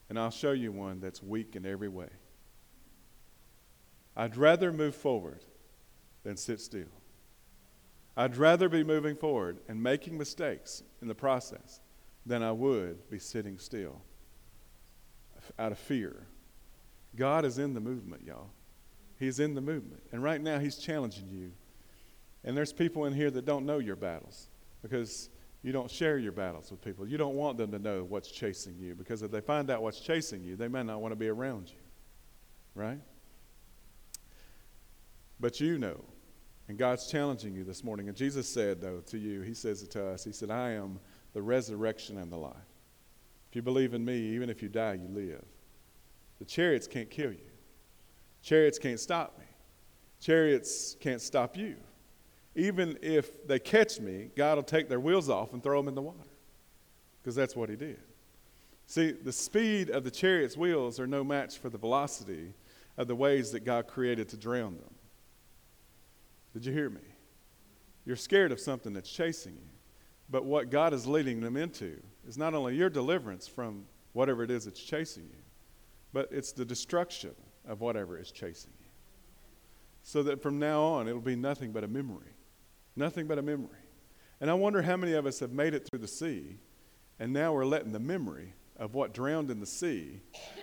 and 0.09 0.19
I'll 0.19 0.33
show 0.33 0.51
you 0.51 0.73
one 0.73 0.99
that's 0.99 1.23
weak 1.23 1.55
in 1.55 1.65
every 1.65 1.89
way. 1.89 2.09
I'd 4.17 4.37
rather 4.37 4.73
move 4.73 4.97
forward 4.97 5.45
than 6.25 6.37
sit 6.37 6.61
still. 6.61 6.91
I'd 8.17 8.37
rather 8.37 8.69
be 8.69 8.83
moving 8.83 9.15
forward 9.15 9.59
and 9.69 9.81
making 9.81 10.19
mistakes 10.19 10.83
in 11.01 11.07
the 11.07 11.15
process 11.15 11.81
than 12.27 12.43
I 12.43 12.51
would 12.51 13.09
be 13.09 13.21
sitting 13.21 13.59
still 13.59 14.03
out 15.57 15.71
of 15.71 15.79
fear. 15.79 16.27
God 17.15 17.45
is 17.45 17.59
in 17.59 17.73
the 17.73 17.81
movement, 17.81 18.25
y'all. 18.27 18.51
He's 19.17 19.39
in 19.39 19.55
the 19.55 19.61
movement. 19.61 20.03
And 20.11 20.25
right 20.25 20.41
now, 20.41 20.59
He's 20.59 20.77
challenging 20.77 21.29
you. 21.31 21.53
And 22.43 22.57
there's 22.57 22.73
people 22.73 23.05
in 23.05 23.13
here 23.13 23.31
that 23.31 23.45
don't 23.45 23.65
know 23.65 23.79
your 23.79 23.95
battles 23.95 24.49
because 24.83 25.29
you 25.65 25.73
don't 25.73 25.91
share 25.91 26.19
your 26.19 26.31
battles 26.31 26.71
with 26.71 26.83
people. 26.83 27.09
You 27.09 27.17
don't 27.17 27.37
want 27.37 27.57
them 27.57 27.73
to 27.73 27.79
know 27.79 28.05
what's 28.05 28.31
chasing 28.31 28.77
you 28.79 28.95
because 28.95 29.23
if 29.23 29.31
they 29.31 29.41
find 29.41 29.71
out 29.71 29.83
what's 29.83 29.99
chasing 29.99 30.45
you, 30.45 30.57
they 30.57 30.69
may 30.69 30.83
not 30.83 31.01
want 31.01 31.13
to 31.13 31.17
be 31.17 31.29
around 31.29 31.71
you. 31.71 31.81
Right? 32.75 33.01
But 35.41 35.61
you 35.61 35.79
know. 35.79 36.05
And 36.69 36.79
God's 36.79 37.11
challenging 37.11 37.55
you 37.55 37.65
this 37.65 37.83
morning. 37.83 38.09
And 38.09 38.17
Jesus 38.17 38.47
said, 38.47 38.81
though, 38.81 39.01
to 39.07 39.19
you, 39.19 39.41
He 39.41 39.55
says 39.55 39.83
it 39.83 39.91
to 39.93 40.07
us, 40.07 40.23
He 40.23 40.33
said, 40.33 40.51
I 40.51 40.73
am 40.73 41.01
the 41.33 41.41
resurrection 41.41 42.19
and 42.19 42.31
the 42.31 42.37
life. 42.37 42.55
If 43.49 43.57
you 43.57 43.63
believe 43.63 43.95
in 43.95 44.05
me, 44.05 44.17
even 44.35 44.51
if 44.51 44.63
you 44.63 44.69
die, 44.69 44.95
you 44.95 45.09
live. 45.09 45.45
The 46.41 46.45
chariots 46.45 46.87
can't 46.87 47.11
kill 47.11 47.33
you, 47.33 47.51
chariots 48.43 48.79
can't 48.79 49.01
stop 49.01 49.39
me, 49.39 49.45
chariots 50.21 50.97
can't 51.01 51.21
stop 51.21 51.57
you. 51.57 51.77
Even 52.57 52.99
if 53.03 53.47
they 53.47 53.59
catch 53.59 53.99
me, 53.99 54.31
God 54.37 54.57
will 54.57 54.63
take 54.63 54.89
their 54.89 55.01
wheels 55.01 55.29
off 55.29 55.53
and 55.53 55.63
throw 55.63 55.81
them 55.81 55.89
in 55.89 55.95
the 55.95 56.03
water 56.03 56.29
because 57.21 57.35
that's 57.35 57.57
what 57.57 57.69
He 57.69 57.77
did. 57.77 58.01
See, 58.87 59.13
the 59.13 59.33
speed 59.33 59.91
of 59.91 60.05
the 60.05 60.11
chariot's 60.11 60.57
wheels 60.57 61.01
are 61.01 61.07
no 61.07 61.25
match 61.25 61.59
for 61.59 61.71
the 61.71 61.79
velocity 61.79 62.55
of 62.97 63.09
the 63.09 63.17
waves 63.17 63.51
that 63.53 63.65
God 63.65 63.87
created 63.87 64.29
to 64.29 64.37
drown 64.37 64.77
them. 64.77 64.95
Did 66.53 66.67
you 66.67 66.73
hear 66.73 66.91
me? 66.91 67.01
You're 68.05 68.17
scared 68.17 68.53
of 68.53 68.61
something 68.61 68.93
that's 68.93 69.11
chasing 69.11 69.55
you. 69.55 69.69
But 70.31 70.45
what 70.45 70.71
God 70.71 70.93
is 70.93 71.07
leading 71.07 71.41
them 71.41 71.57
into 71.57 72.01
is 72.27 72.39
not 72.39 72.55
only 72.55 72.77
your 72.77 72.91
deliverance 72.91 73.49
from 73.49 73.85
whatever 74.13 74.43
it 74.43 74.51
is 74.51 74.65
that's 74.65 74.81
chasing 74.81 75.25
you, 75.25 75.43
but 76.13 76.29
it's 76.31 76.53
the 76.53 76.65
destruction 76.65 77.35
of 77.67 77.81
whatever 77.81 78.19
is 78.19 78.31
chasing 78.31 78.73
you. 78.79 78.87
So 80.03 80.23
that 80.25 80.43
from 80.43 80.59
now 80.59 80.83
on, 80.83 81.09
it'll 81.09 81.21
be 81.21 81.37
nothing 81.37 81.73
but 81.73 81.83
a 81.83 81.89
memory. 81.89 82.34
Nothing 82.97 83.27
but 83.27 83.39
a 83.39 83.43
memory. 83.43 83.79
And 84.41 84.51
I 84.51 84.55
wonder 84.55 84.83
how 84.83 84.97
many 84.97 85.13
of 85.15 85.27
us 85.27 85.41
have 85.41 85.53
made 85.53 85.75
it 85.75 85.89
through 85.89 86.01
the 86.01 86.09
sea, 86.09 86.59
and 87.19 87.33
now 87.33 87.53
we're 87.53 87.65
letting 87.65 87.93
the 87.93 88.01
memory 88.01 88.53
of 88.77 88.95
what 88.95 89.15
drowned 89.15 89.51
in 89.51 89.61
the 89.61 89.67
sea 89.67 90.21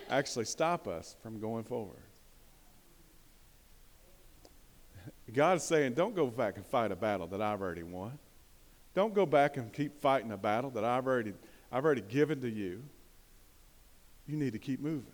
actually 0.10 0.46
stop 0.46 0.88
us 0.88 1.15
from 1.22 1.39
going 1.39 1.63
forward. 1.63 2.04
God's 5.34 5.63
saying, 5.63 5.94
don't 5.94 6.13
go 6.13 6.28
back 6.28 6.58
and 6.58 6.65
fight 6.65 6.91
a 6.91 6.96
battle 6.96 7.26
that 7.28 7.41
I've 7.41 7.62
already 7.62 7.84
won. 7.84 8.20
Don't 8.94 9.13
go 9.13 9.26
back 9.26 9.56
and 9.56 9.72
keep 9.72 10.02
fighting 10.02 10.32
a 10.32 10.38
battle 10.38 10.70
that 10.72 10.84
I've 10.84 11.08
already, 11.08 11.34
I've 11.72 11.86
already 11.86 12.02
given 12.02 12.41
to 12.41 12.50
you. 12.50 12.84
You 14.28 14.36
need 14.36 14.52
to 14.54 14.60
keep 14.60 14.82
moving. 14.82 15.13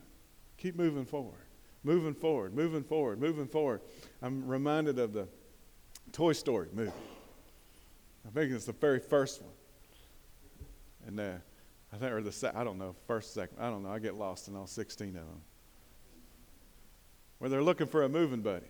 Keep 0.58 0.76
moving 0.76 1.06
forward. 1.06 1.46
Moving 1.84 2.16
forward, 2.16 2.56
moving 2.56 2.84
forward, 2.84 3.22
moving 3.22 3.48
forward. 3.48 3.82
I'm 4.22 4.48
reminded 4.48 4.98
of 4.98 5.14
the 5.14 5.28
Toy 6.12 6.34
Story 6.34 6.70
movie. 6.74 6.92
I 8.26 8.30
think 8.32 8.52
it's 8.52 8.66
the 8.66 8.74
very 8.74 9.00
first 9.00 9.42
one. 9.42 9.52
And 11.08 11.20
uh, 11.20 11.32
I 11.94 11.98
think, 11.98 12.12
or 12.12 12.22
the, 12.22 12.32
se- 12.32 12.52
I 12.54 12.64
don't 12.64 12.78
know, 12.78 12.96
first, 13.08 13.34
second, 13.34 13.58
I 13.60 13.70
don't 13.70 13.84
know. 13.84 13.90
I 13.90 14.00
get 14.00 14.16
lost 14.16 14.48
in 14.48 14.56
all 14.56 14.68
16 14.68 15.10
of 15.10 15.14
them. 15.14 15.42
Where 17.40 17.50
they're 17.50 17.64
looking 17.64 17.88
for 17.88 18.04
a 18.04 18.10
moving 18.10 18.42
buddy. 18.42 18.66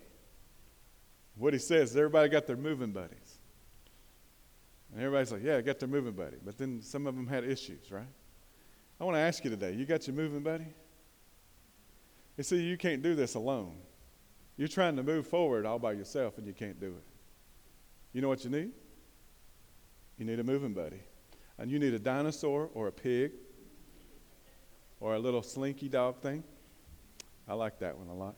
What 1.35 1.53
he 1.53 1.59
says, 1.59 1.91
is 1.91 1.97
everybody 1.97 2.29
got 2.29 2.45
their 2.45 2.57
moving 2.57 2.91
buddies. 2.91 3.37
And 4.91 5.01
everybody's 5.01 5.31
like, 5.31 5.43
yeah, 5.43 5.57
I 5.57 5.61
got 5.61 5.79
their 5.79 5.89
moving 5.89 6.13
buddy. 6.13 6.37
But 6.43 6.57
then 6.57 6.81
some 6.81 7.07
of 7.07 7.15
them 7.15 7.27
had 7.27 7.43
issues, 7.43 7.91
right? 7.91 8.05
I 8.99 9.03
want 9.03 9.15
to 9.15 9.21
ask 9.21 9.43
you 9.43 9.49
today, 9.49 9.73
you 9.73 9.85
got 9.85 10.07
your 10.07 10.15
moving 10.15 10.41
buddy? 10.41 10.67
You 12.37 12.43
see, 12.43 12.61
you 12.61 12.77
can't 12.77 13.01
do 13.01 13.15
this 13.15 13.35
alone. 13.35 13.75
You're 14.57 14.67
trying 14.67 14.95
to 14.95 15.03
move 15.03 15.27
forward 15.27 15.65
all 15.65 15.79
by 15.79 15.93
yourself 15.93 16.37
and 16.37 16.47
you 16.47 16.53
can't 16.53 16.79
do 16.79 16.87
it. 16.87 17.16
You 18.13 18.21
know 18.21 18.29
what 18.29 18.43
you 18.43 18.49
need? 18.49 18.71
You 20.17 20.25
need 20.25 20.39
a 20.39 20.43
moving 20.43 20.73
buddy. 20.73 21.01
And 21.57 21.71
you 21.71 21.79
need 21.79 21.93
a 21.93 21.99
dinosaur 21.99 22.69
or 22.73 22.87
a 22.87 22.91
pig 22.91 23.31
or 24.99 25.15
a 25.15 25.19
little 25.19 25.41
slinky 25.41 25.89
dog 25.89 26.21
thing. 26.21 26.43
I 27.47 27.53
like 27.53 27.79
that 27.79 27.97
one 27.97 28.07
a 28.07 28.13
lot. 28.13 28.35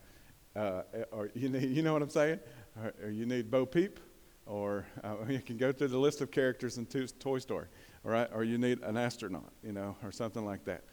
Uh, 0.54 0.82
or 1.12 1.30
you, 1.34 1.48
need, 1.48 1.70
you 1.70 1.82
know 1.82 1.92
what 1.92 2.02
I'm 2.02 2.10
saying? 2.10 2.40
Or, 2.82 2.94
or 3.04 3.10
you 3.10 3.26
need 3.26 3.50
Bo 3.50 3.66
Peep, 3.66 4.00
or 4.46 4.86
uh, 5.02 5.16
you 5.28 5.40
can 5.40 5.56
go 5.56 5.72
through 5.72 5.88
the 5.88 5.98
list 5.98 6.20
of 6.20 6.30
characters 6.30 6.78
in 6.78 6.86
Toy 6.86 7.38
Story, 7.38 7.66
all 8.04 8.10
right? 8.10 8.28
Or 8.32 8.44
you 8.44 8.58
need 8.58 8.80
an 8.82 8.96
astronaut, 8.96 9.52
you 9.62 9.72
know, 9.72 9.96
or 10.02 10.12
something 10.12 10.44
like 10.44 10.64
that. 10.64 10.84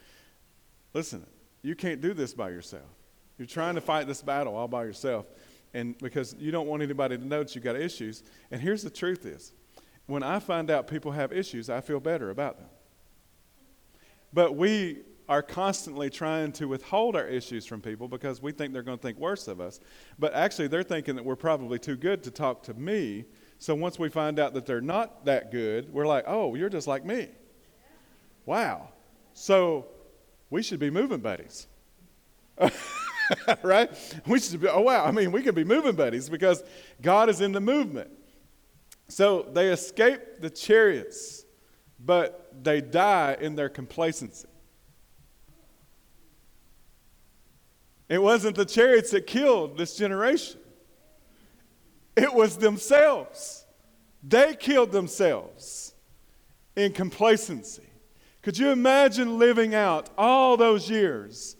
Listen, 0.93 1.25
you 1.61 1.75
can't 1.75 2.01
do 2.01 2.13
this 2.13 2.33
by 2.33 2.49
yourself. 2.49 2.85
You're 3.37 3.47
trying 3.47 3.75
to 3.75 3.81
fight 3.81 4.07
this 4.07 4.21
battle 4.21 4.55
all 4.55 4.67
by 4.67 4.83
yourself, 4.83 5.25
and 5.77 5.97
because 5.99 6.35
you 6.39 6.51
don't 6.51 6.67
want 6.67 6.81
anybody 6.81 7.17
to 7.17 7.23
know 7.23 7.43
that 7.43 7.53
you've 7.53 7.63
got 7.63 7.75
issues. 7.75 8.23
And 8.51 8.59
here's 8.59 8.83
the 8.83 8.89
truth: 8.89 9.25
is 9.25 9.53
when 10.07 10.23
I 10.23 10.39
find 10.39 10.71
out 10.71 10.87
people 10.87 11.11
have 11.11 11.31
issues, 11.31 11.69
I 11.69 11.81
feel 11.81 11.99
better 11.99 12.29
about 12.29 12.57
them. 12.57 12.69
But 14.33 14.55
we 14.55 15.03
are 15.29 15.41
constantly 15.41 16.09
trying 16.09 16.53
to 16.53 16.67
withhold 16.67 17.15
our 17.15 17.27
issues 17.27 17.65
from 17.65 17.81
people 17.81 18.07
because 18.07 18.41
we 18.41 18.51
think 18.51 18.73
they're 18.73 18.81
going 18.81 18.97
to 18.97 19.01
think 19.01 19.17
worse 19.17 19.47
of 19.47 19.59
us. 19.59 19.79
But 20.17 20.33
actually, 20.33 20.69
they're 20.69 20.83
thinking 20.83 21.15
that 21.15 21.25
we're 21.25 21.35
probably 21.35 21.79
too 21.79 21.97
good 21.97 22.23
to 22.23 22.31
talk 22.31 22.63
to 22.63 22.73
me. 22.73 23.25
So 23.59 23.75
once 23.75 23.99
we 23.99 24.09
find 24.09 24.39
out 24.39 24.53
that 24.53 24.65
they're 24.65 24.81
not 24.81 25.25
that 25.25 25.51
good, 25.51 25.91
we're 25.91 26.07
like, 26.07 26.23
oh, 26.27 26.55
you're 26.55 26.69
just 26.69 26.87
like 26.87 27.05
me. 27.05 27.27
Wow. 28.45 28.89
So 29.33 29.87
we 30.49 30.63
should 30.63 30.79
be 30.79 30.89
moving 30.89 31.19
buddies. 31.19 31.67
right? 33.63 33.89
We 34.25 34.39
should 34.39 34.61
be, 34.61 34.67
oh, 34.67 34.81
wow. 34.81 35.05
I 35.05 35.11
mean, 35.11 35.31
we 35.31 35.41
can 35.41 35.55
be 35.55 35.63
moving 35.63 35.95
buddies 35.95 36.29
because 36.29 36.63
God 37.01 37.29
is 37.29 37.41
in 37.41 37.51
the 37.51 37.61
movement. 37.61 38.09
So 39.07 39.47
they 39.53 39.69
escape 39.69 40.41
the 40.41 40.49
chariots, 40.49 41.45
but 41.99 42.51
they 42.61 42.81
die 42.81 43.37
in 43.39 43.55
their 43.55 43.69
complacency. 43.69 44.47
It 48.09 48.21
wasn't 48.21 48.55
the 48.55 48.65
chariots 48.65 49.11
that 49.11 49.27
killed 49.27 49.77
this 49.77 49.95
generation, 49.95 50.59
it 52.15 52.33
was 52.33 52.57
themselves. 52.57 53.65
They 54.23 54.55
killed 54.55 54.91
themselves 54.91 55.93
in 56.75 56.91
complacency. 56.91 57.83
Could 58.41 58.57
you 58.57 58.69
imagine 58.69 59.37
living 59.37 59.75
out 59.75 60.09
all 60.17 60.57
those 60.57 60.89
years, 60.89 61.56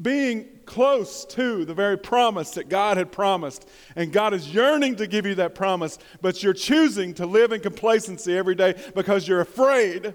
being 0.00 0.48
close 0.66 1.24
to 1.24 1.64
the 1.64 1.74
very 1.74 1.96
promise 1.96 2.50
that 2.52 2.68
God 2.68 2.96
had 2.96 3.12
promised, 3.12 3.68
and 3.94 4.12
God 4.12 4.34
is 4.34 4.52
yearning 4.52 4.96
to 4.96 5.06
give 5.06 5.24
you 5.24 5.36
that 5.36 5.54
promise, 5.54 5.98
but 6.20 6.42
you're 6.42 6.52
choosing 6.52 7.14
to 7.14 7.26
live 7.26 7.52
in 7.52 7.60
complacency 7.60 8.36
every 8.36 8.54
day 8.54 8.74
because 8.94 9.28
you're 9.28 9.40
afraid 9.40 10.14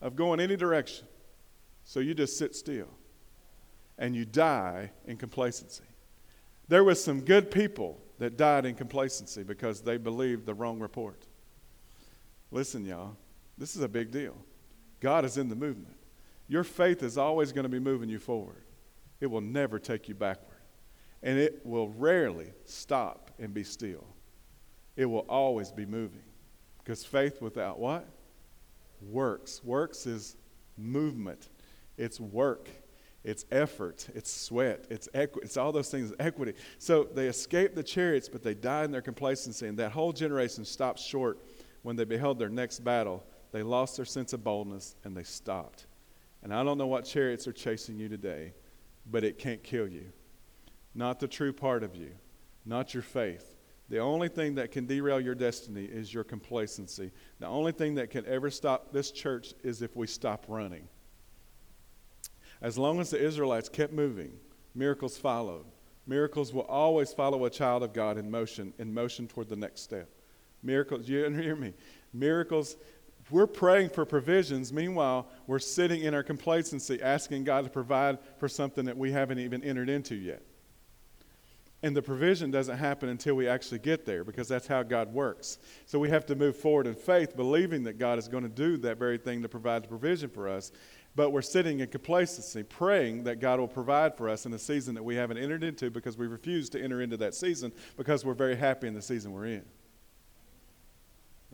of 0.00 0.16
going 0.16 0.40
any 0.40 0.56
direction. 0.56 1.06
So 1.84 2.00
you 2.00 2.14
just 2.14 2.38
sit 2.38 2.54
still 2.56 2.88
and 3.98 4.14
you 4.14 4.24
die 4.24 4.90
in 5.06 5.16
complacency. 5.16 5.84
There 6.68 6.84
was 6.84 7.02
some 7.02 7.20
good 7.20 7.50
people 7.50 7.98
that 8.18 8.36
died 8.36 8.66
in 8.66 8.74
complacency 8.74 9.42
because 9.42 9.82
they 9.82 9.98
believed 9.98 10.46
the 10.46 10.54
wrong 10.54 10.80
report. 10.80 11.26
Listen, 12.50 12.84
y'all, 12.84 13.16
this 13.58 13.76
is 13.76 13.82
a 13.82 13.88
big 13.88 14.10
deal. 14.10 14.36
God 15.00 15.24
is 15.24 15.36
in 15.36 15.48
the 15.48 15.56
movement. 15.56 15.96
Your 16.48 16.64
faith 16.64 17.02
is 17.02 17.18
always 17.18 17.52
going 17.52 17.64
to 17.64 17.68
be 17.68 17.78
moving 17.78 18.08
you 18.08 18.18
forward. 18.18 18.62
It 19.20 19.26
will 19.26 19.40
never 19.40 19.78
take 19.78 20.08
you 20.08 20.14
backward. 20.14 20.60
And 21.22 21.38
it 21.38 21.64
will 21.64 21.88
rarely 21.88 22.52
stop 22.64 23.30
and 23.38 23.54
be 23.54 23.64
still. 23.64 24.06
It 24.96 25.06
will 25.06 25.26
always 25.28 25.72
be 25.72 25.86
moving. 25.86 26.22
Because 26.78 27.04
faith 27.04 27.40
without 27.42 27.78
what? 27.78 28.08
Works. 29.00 29.62
Works 29.64 30.06
is 30.06 30.36
movement, 30.76 31.48
it's 31.96 32.20
work. 32.20 32.68
it's 33.26 33.44
effort, 33.50 34.08
it's 34.14 34.30
sweat, 34.30 34.86
it's 34.88 35.08
equity, 35.12 35.44
it's 35.44 35.56
all 35.56 35.72
those 35.72 35.90
things, 35.90 36.12
equity. 36.20 36.54
So 36.78 37.02
they 37.02 37.26
escaped 37.26 37.74
the 37.74 37.82
chariots, 37.82 38.28
but 38.28 38.44
they 38.44 38.54
died 38.54 38.84
in 38.84 38.92
their 38.92 39.02
complacency. 39.02 39.66
And 39.66 39.76
that 39.78 39.90
whole 39.90 40.12
generation 40.12 40.64
stopped 40.64 41.00
short 41.00 41.40
when 41.82 41.96
they 41.96 42.04
beheld 42.04 42.38
their 42.38 42.48
next 42.48 42.84
battle. 42.84 43.24
They 43.50 43.64
lost 43.64 43.96
their 43.96 44.04
sense 44.04 44.32
of 44.32 44.44
boldness 44.44 44.94
and 45.02 45.16
they 45.16 45.24
stopped. 45.24 45.88
And 46.44 46.54
I 46.54 46.62
don't 46.62 46.78
know 46.78 46.86
what 46.86 47.04
chariots 47.04 47.48
are 47.48 47.52
chasing 47.52 47.98
you 47.98 48.08
today, 48.08 48.54
but 49.10 49.24
it 49.24 49.38
can't 49.38 49.62
kill 49.62 49.88
you. 49.88 50.12
Not 50.94 51.20
the 51.20 51.28
true 51.28 51.52
part 51.52 51.82
of 51.82 51.94
you, 51.94 52.12
not 52.64 52.94
your 52.94 53.02
faith. 53.02 53.54
The 53.88 53.98
only 53.98 54.28
thing 54.28 54.56
that 54.56 54.72
can 54.72 54.86
derail 54.86 55.20
your 55.20 55.34
destiny 55.34 55.84
is 55.84 56.12
your 56.12 56.24
complacency. 56.24 57.12
The 57.38 57.46
only 57.46 57.72
thing 57.72 57.94
that 57.96 58.10
can 58.10 58.26
ever 58.26 58.50
stop 58.50 58.92
this 58.92 59.12
church 59.12 59.54
is 59.62 59.80
if 59.80 59.94
we 59.94 60.06
stop 60.08 60.46
running. 60.48 60.88
As 62.60 62.76
long 62.76 63.00
as 63.00 63.10
the 63.10 63.22
Israelites 63.22 63.68
kept 63.68 63.92
moving, 63.92 64.32
miracles 64.74 65.16
followed. 65.16 65.66
Miracles 66.06 66.52
will 66.52 66.62
always 66.62 67.12
follow 67.12 67.44
a 67.44 67.50
child 67.50 67.82
of 67.82 67.92
God 67.92 68.16
in 68.18 68.30
motion, 68.30 68.72
in 68.78 68.92
motion 68.92 69.28
toward 69.28 69.48
the 69.48 69.56
next 69.56 69.82
step. 69.82 70.08
Miracles, 70.62 71.08
you 71.08 71.28
hear 71.30 71.56
me? 71.56 71.74
Miracles, 72.12 72.76
we're 73.30 73.46
praying 73.46 73.90
for 73.90 74.04
provisions. 74.04 74.72
Meanwhile, 74.72 75.28
we're 75.46 75.58
sitting 75.58 76.02
in 76.02 76.14
our 76.14 76.22
complacency 76.22 77.02
asking 77.02 77.44
God 77.44 77.64
to 77.64 77.70
provide 77.70 78.18
for 78.38 78.48
something 78.48 78.84
that 78.84 78.96
we 78.96 79.12
haven't 79.12 79.38
even 79.38 79.62
entered 79.64 79.88
into 79.88 80.14
yet. 80.14 80.42
And 81.82 81.94
the 81.94 82.02
provision 82.02 82.50
doesn't 82.50 82.78
happen 82.78 83.08
until 83.10 83.34
we 83.34 83.48
actually 83.48 83.80
get 83.80 84.06
there 84.06 84.24
because 84.24 84.48
that's 84.48 84.66
how 84.66 84.82
God 84.82 85.12
works. 85.12 85.58
So 85.84 85.98
we 85.98 86.08
have 86.08 86.24
to 86.26 86.34
move 86.34 86.56
forward 86.56 86.86
in 86.86 86.94
faith, 86.94 87.36
believing 87.36 87.84
that 87.84 87.98
God 87.98 88.18
is 88.18 88.28
going 88.28 88.44
to 88.44 88.48
do 88.48 88.76
that 88.78 88.98
very 88.98 89.18
thing 89.18 89.42
to 89.42 89.48
provide 89.48 89.84
the 89.84 89.88
provision 89.88 90.30
for 90.30 90.48
us. 90.48 90.72
But 91.14 91.30
we're 91.30 91.42
sitting 91.42 91.80
in 91.80 91.88
complacency, 91.88 92.62
praying 92.62 93.24
that 93.24 93.40
God 93.40 93.60
will 93.60 93.68
provide 93.68 94.16
for 94.16 94.28
us 94.28 94.46
in 94.46 94.52
a 94.52 94.58
season 94.58 94.94
that 94.94 95.02
we 95.02 95.16
haven't 95.16 95.38
entered 95.38 95.64
into 95.64 95.90
because 95.90 96.16
we 96.16 96.26
refuse 96.26 96.68
to 96.70 96.82
enter 96.82 97.02
into 97.02 97.16
that 97.18 97.34
season 97.34 97.72
because 97.96 98.24
we're 98.24 98.34
very 98.34 98.56
happy 98.56 98.86
in 98.86 98.94
the 98.94 99.02
season 99.02 99.32
we're 99.32 99.46
in. 99.46 99.64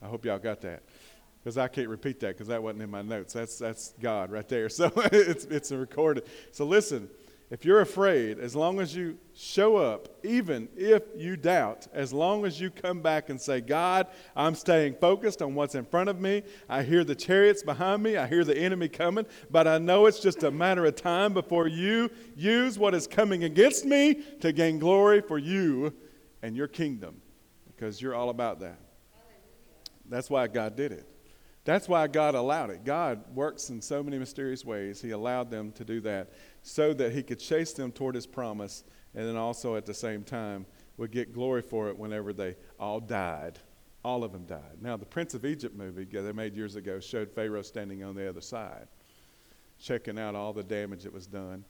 I 0.00 0.06
hope 0.06 0.24
y'all 0.24 0.38
got 0.38 0.60
that. 0.62 0.82
Because 1.42 1.58
I 1.58 1.66
can't 1.66 1.88
repeat 1.88 2.20
that 2.20 2.28
because 2.28 2.46
that 2.48 2.62
wasn't 2.62 2.82
in 2.82 2.90
my 2.90 3.02
notes. 3.02 3.32
That's, 3.32 3.58
that's 3.58 3.94
God 4.00 4.30
right 4.30 4.48
there. 4.48 4.68
So 4.68 4.92
it's, 4.96 5.44
it's 5.46 5.72
recorded. 5.72 6.24
So 6.52 6.64
listen, 6.64 7.08
if 7.52 7.66
you're 7.66 7.82
afraid, 7.82 8.38
as 8.38 8.56
long 8.56 8.80
as 8.80 8.96
you 8.96 9.18
show 9.34 9.76
up, 9.76 10.08
even 10.24 10.70
if 10.74 11.02
you 11.14 11.36
doubt, 11.36 11.86
as 11.92 12.10
long 12.10 12.46
as 12.46 12.58
you 12.58 12.70
come 12.70 13.02
back 13.02 13.28
and 13.28 13.38
say, 13.38 13.60
God, 13.60 14.06
I'm 14.34 14.54
staying 14.54 14.94
focused 14.94 15.42
on 15.42 15.54
what's 15.54 15.74
in 15.74 15.84
front 15.84 16.08
of 16.08 16.18
me. 16.18 16.44
I 16.66 16.82
hear 16.82 17.04
the 17.04 17.14
chariots 17.14 17.62
behind 17.62 18.02
me, 18.02 18.16
I 18.16 18.26
hear 18.26 18.42
the 18.42 18.56
enemy 18.56 18.88
coming, 18.88 19.26
but 19.50 19.68
I 19.68 19.76
know 19.76 20.06
it's 20.06 20.20
just 20.20 20.44
a 20.44 20.50
matter 20.50 20.86
of 20.86 20.96
time 20.96 21.34
before 21.34 21.66
you 21.66 22.10
use 22.34 22.78
what 22.78 22.94
is 22.94 23.06
coming 23.06 23.44
against 23.44 23.84
me 23.84 24.14
to 24.40 24.50
gain 24.52 24.78
glory 24.78 25.20
for 25.20 25.38
you 25.38 25.92
and 26.40 26.56
your 26.56 26.68
kingdom, 26.68 27.20
because 27.66 28.00
you're 28.00 28.14
all 28.14 28.30
about 28.30 28.60
that. 28.60 28.78
That's 30.08 30.30
why 30.30 30.46
God 30.46 30.74
did 30.74 30.92
it. 30.92 31.06
That's 31.64 31.88
why 31.88 32.08
God 32.08 32.34
allowed 32.34 32.70
it. 32.70 32.84
God 32.84 33.24
works 33.34 33.70
in 33.70 33.80
so 33.80 34.02
many 34.02 34.18
mysterious 34.18 34.64
ways. 34.64 35.00
He 35.00 35.10
allowed 35.10 35.50
them 35.50 35.70
to 35.72 35.84
do 35.84 36.00
that 36.00 36.32
so 36.62 36.92
that 36.94 37.12
he 37.12 37.22
could 37.22 37.38
chase 37.38 37.72
them 37.72 37.92
toward 37.92 38.16
his 38.16 38.26
promise 38.26 38.84
and 39.14 39.26
then 39.26 39.36
also 39.36 39.76
at 39.76 39.86
the 39.86 39.94
same 39.94 40.24
time 40.24 40.66
would 40.96 41.12
get 41.12 41.32
glory 41.32 41.62
for 41.62 41.88
it 41.88 41.98
whenever 41.98 42.32
they 42.32 42.56
all 42.80 43.00
died. 43.00 43.58
All 44.04 44.24
of 44.24 44.32
them 44.32 44.44
died. 44.46 44.80
Now, 44.80 44.96
the 44.96 45.06
Prince 45.06 45.34
of 45.34 45.44
Egypt 45.44 45.76
movie 45.76 46.04
they 46.04 46.32
made 46.32 46.56
years 46.56 46.74
ago 46.74 46.98
showed 46.98 47.30
Pharaoh 47.30 47.62
standing 47.62 48.02
on 48.02 48.16
the 48.16 48.28
other 48.28 48.40
side, 48.40 48.88
checking 49.78 50.18
out 50.18 50.34
all 50.34 50.52
the 50.52 50.64
damage 50.64 51.04
that 51.04 51.12
was 51.12 51.26
done. 51.26 51.64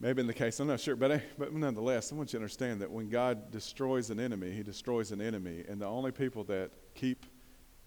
Maybe 0.00 0.20
in 0.20 0.26
the 0.26 0.34
case, 0.34 0.58
I'm 0.60 0.66
not 0.66 0.80
sure, 0.80 0.96
but, 0.96 1.22
but 1.38 1.54
nonetheless, 1.54 2.12
I 2.12 2.16
want 2.16 2.32
you 2.32 2.38
to 2.38 2.42
understand 2.42 2.80
that 2.82 2.90
when 2.90 3.08
God 3.08 3.50
destroys 3.50 4.10
an 4.10 4.20
enemy, 4.20 4.50
he 4.50 4.62
destroys 4.62 5.12
an 5.12 5.22
enemy, 5.22 5.64
and 5.68 5.80
the 5.80 5.86
only 5.86 6.10
people 6.10 6.44
that 6.44 6.70
keep 6.94 7.24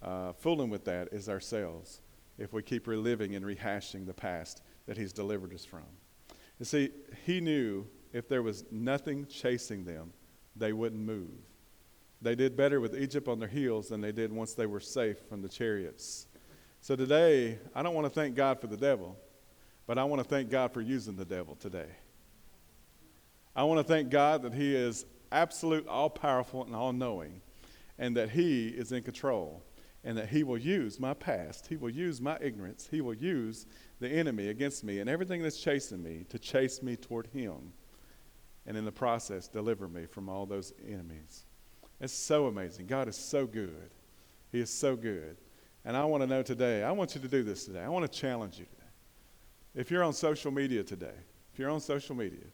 uh, 0.01 0.33
fooling 0.33 0.69
with 0.69 0.85
that 0.85 1.09
is 1.11 1.29
ourselves 1.29 2.01
if 2.37 2.53
we 2.53 2.63
keep 2.63 2.87
reliving 2.87 3.35
and 3.35 3.45
rehashing 3.45 4.05
the 4.05 4.13
past 4.13 4.61
that 4.87 4.97
he's 4.97 5.13
delivered 5.13 5.53
us 5.53 5.65
from. 5.65 5.85
You 6.57 6.65
see, 6.65 6.89
he 7.25 7.41
knew 7.41 7.85
if 8.13 8.27
there 8.27 8.41
was 8.41 8.63
nothing 8.71 9.25
chasing 9.27 9.85
them, 9.85 10.13
they 10.55 10.73
wouldn't 10.73 11.01
move. 11.01 11.29
They 12.21 12.35
did 12.35 12.57
better 12.57 12.81
with 12.81 12.99
Egypt 12.99 13.27
on 13.27 13.39
their 13.39 13.47
heels 13.47 13.89
than 13.89 14.01
they 14.01 14.11
did 14.11 14.31
once 14.31 14.53
they 14.53 14.65
were 14.65 14.79
safe 14.79 15.17
from 15.29 15.41
the 15.41 15.49
chariots. 15.49 16.27
So 16.81 16.95
today, 16.95 17.59
I 17.75 17.81
don't 17.81 17.93
want 17.93 18.05
to 18.05 18.13
thank 18.13 18.35
God 18.35 18.59
for 18.59 18.67
the 18.67 18.77
devil, 18.77 19.17
but 19.85 19.97
I 19.97 20.03
want 20.03 20.21
to 20.21 20.27
thank 20.27 20.49
God 20.49 20.73
for 20.73 20.81
using 20.81 21.15
the 21.15 21.25
devil 21.25 21.55
today. 21.55 21.89
I 23.55 23.63
want 23.63 23.79
to 23.79 23.83
thank 23.83 24.09
God 24.09 24.43
that 24.43 24.53
he 24.53 24.75
is 24.75 25.05
absolute, 25.31 25.87
all 25.87 26.09
powerful, 26.09 26.63
and 26.63 26.75
all 26.75 26.93
knowing, 26.93 27.41
and 27.97 28.15
that 28.17 28.29
he 28.29 28.69
is 28.69 28.91
in 28.91 29.03
control 29.03 29.63
and 30.09 30.17
that 30.17 30.27
he 30.27 30.41
will 30.41 30.57
use 30.57 30.99
my 30.99 31.13
past, 31.13 31.67
he 31.67 31.77
will 31.77 31.91
use 31.91 32.19
my 32.19 32.35
ignorance, 32.41 32.87
he 32.89 32.99
will 32.99 33.13
use 33.13 33.67
the 33.99 34.09
enemy 34.09 34.47
against 34.47 34.83
me 34.83 34.97
and 35.01 35.07
everything 35.07 35.43
that's 35.43 35.59
chasing 35.59 36.01
me 36.01 36.25
to 36.29 36.39
chase 36.39 36.81
me 36.81 36.95
toward 36.95 37.27
him. 37.27 37.71
And 38.65 38.75
in 38.75 38.85
the 38.85 38.91
process, 38.91 39.47
deliver 39.47 39.87
me 39.87 40.07
from 40.07 40.27
all 40.27 40.47
those 40.47 40.73
enemies. 40.83 41.45
It's 42.01 42.11
so 42.11 42.47
amazing. 42.47 42.87
God 42.87 43.07
is 43.07 43.15
so 43.15 43.45
good. 43.45 43.91
He 44.51 44.59
is 44.59 44.71
so 44.71 44.95
good. 44.95 45.37
And 45.85 45.95
I 45.95 46.05
want 46.05 46.23
to 46.23 46.27
know 46.27 46.41
today, 46.41 46.81
I 46.81 46.91
want 46.91 47.13
you 47.13 47.21
to 47.21 47.27
do 47.27 47.43
this 47.43 47.65
today. 47.65 47.81
I 47.81 47.89
want 47.89 48.11
to 48.11 48.19
challenge 48.19 48.57
you 48.57 48.65
today. 48.65 48.89
If 49.75 49.91
you're 49.91 50.03
on 50.03 50.13
social 50.13 50.49
media 50.49 50.81
today, 50.81 51.19
if 51.53 51.59
you're 51.59 51.69
on 51.69 51.81
social 51.81 52.15
media, 52.15 52.47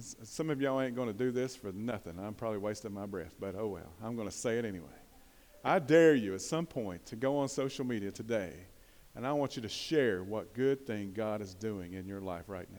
some 0.00 0.48
of 0.48 0.58
y'all 0.62 0.80
ain't 0.80 0.96
going 0.96 1.08
to 1.08 1.12
do 1.12 1.32
this 1.32 1.54
for 1.54 1.70
nothing. 1.70 2.18
I'm 2.18 2.32
probably 2.32 2.60
wasting 2.60 2.94
my 2.94 3.04
breath, 3.04 3.36
but 3.38 3.56
oh 3.58 3.68
well. 3.68 3.92
I'm 4.02 4.16
going 4.16 4.28
to 4.28 4.34
say 4.34 4.58
it 4.58 4.64
anyway. 4.64 4.88
I 5.64 5.78
dare 5.78 6.14
you 6.14 6.34
at 6.34 6.40
some 6.40 6.66
point 6.66 7.06
to 7.06 7.16
go 7.16 7.38
on 7.38 7.48
social 7.48 7.84
media 7.84 8.10
today, 8.10 8.52
and 9.14 9.26
I 9.26 9.32
want 9.32 9.54
you 9.54 9.62
to 9.62 9.68
share 9.68 10.24
what 10.24 10.54
good 10.54 10.86
thing 10.86 11.12
God 11.14 11.40
is 11.40 11.54
doing 11.54 11.92
in 11.92 12.06
your 12.06 12.20
life 12.20 12.44
right 12.48 12.68
now. 12.72 12.78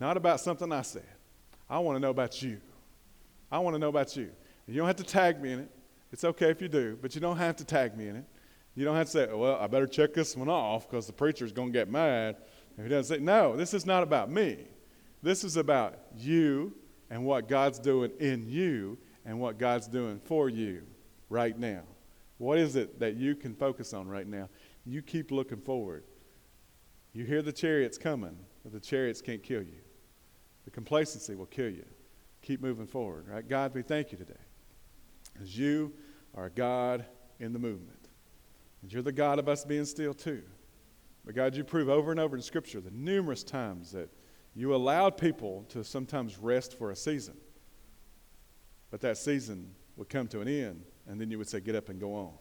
Not 0.00 0.16
about 0.16 0.40
something 0.40 0.72
I 0.72 0.82
said. 0.82 1.06
I 1.68 1.78
want 1.78 1.96
to 1.96 2.00
know 2.00 2.10
about 2.10 2.42
you. 2.42 2.60
I 3.50 3.58
want 3.58 3.74
to 3.74 3.78
know 3.78 3.88
about 3.88 4.16
you. 4.16 4.30
You 4.66 4.76
don't 4.76 4.86
have 4.86 4.96
to 4.96 5.04
tag 5.04 5.40
me 5.40 5.52
in 5.52 5.60
it. 5.60 5.70
It's 6.12 6.24
okay 6.24 6.50
if 6.50 6.62
you 6.62 6.68
do, 6.68 6.98
but 7.00 7.14
you 7.14 7.20
don't 7.20 7.36
have 7.36 7.56
to 7.56 7.64
tag 7.64 7.96
me 7.96 8.08
in 8.08 8.16
it. 8.16 8.24
You 8.74 8.84
don't 8.84 8.96
have 8.96 9.06
to 9.06 9.12
say, 9.12 9.28
well, 9.32 9.58
I 9.60 9.66
better 9.66 9.86
check 9.86 10.14
this 10.14 10.36
one 10.36 10.48
off 10.48 10.88
because 10.88 11.06
the 11.06 11.12
preacher's 11.12 11.52
going 11.52 11.72
to 11.72 11.78
get 11.78 11.90
mad 11.90 12.36
if 12.76 12.84
he 12.84 12.88
doesn't 12.88 13.16
say, 13.16 13.22
no, 13.22 13.56
this 13.56 13.74
is 13.74 13.86
not 13.86 14.02
about 14.02 14.30
me. 14.30 14.66
This 15.22 15.44
is 15.44 15.56
about 15.56 15.98
you 16.16 16.74
and 17.10 17.24
what 17.24 17.48
God's 17.48 17.78
doing 17.78 18.12
in 18.20 18.48
you 18.48 18.98
and 19.24 19.40
what 19.40 19.58
God's 19.58 19.88
doing 19.88 20.20
for 20.24 20.48
you 20.48 20.82
right 21.28 21.58
now? 21.58 21.82
What 22.38 22.58
is 22.58 22.76
it 22.76 23.00
that 23.00 23.16
you 23.16 23.34
can 23.34 23.54
focus 23.54 23.92
on 23.92 24.08
right 24.08 24.26
now? 24.26 24.48
You 24.84 25.02
keep 25.02 25.30
looking 25.30 25.60
forward. 25.60 26.04
You 27.12 27.24
hear 27.24 27.42
the 27.42 27.52
chariots 27.52 27.96
coming, 27.96 28.36
but 28.62 28.72
the 28.72 28.80
chariots 28.80 29.22
can't 29.22 29.42
kill 29.42 29.62
you. 29.62 29.78
The 30.64 30.70
complacency 30.70 31.34
will 31.34 31.46
kill 31.46 31.70
you. 31.70 31.86
Keep 32.42 32.60
moving 32.60 32.86
forward, 32.86 33.26
right? 33.28 33.48
God, 33.48 33.74
we 33.74 33.82
thank 33.82 34.12
you 34.12 34.18
today. 34.18 34.34
As 35.40 35.56
you 35.56 35.92
are 36.34 36.50
God 36.50 37.06
in 37.40 37.52
the 37.52 37.58
movement. 37.58 38.08
And 38.82 38.92
you're 38.92 39.02
the 39.02 39.12
God 39.12 39.38
of 39.38 39.48
us 39.48 39.64
being 39.64 39.84
still 39.84 40.14
too. 40.14 40.42
But 41.24 41.34
God, 41.34 41.56
you 41.56 41.64
prove 41.64 41.88
over 41.88 42.10
and 42.10 42.20
over 42.20 42.36
in 42.36 42.42
Scripture 42.42 42.80
the 42.80 42.90
numerous 42.90 43.42
times 43.42 43.90
that 43.92 44.10
you 44.54 44.74
allowed 44.74 45.16
people 45.16 45.64
to 45.70 45.82
sometimes 45.82 46.38
rest 46.38 46.78
for 46.78 46.90
a 46.90 46.96
season. 46.96 47.36
But 48.90 49.00
that 49.00 49.18
season 49.18 49.74
would 49.96 50.08
come 50.08 50.28
to 50.28 50.40
an 50.40 50.48
end 50.48 50.84
and 51.08 51.20
then 51.20 51.30
you 51.30 51.38
would 51.38 51.48
say, 51.48 51.60
Get 51.60 51.74
up 51.74 51.88
and 51.88 52.00
go 52.00 52.14
on. 52.14 52.32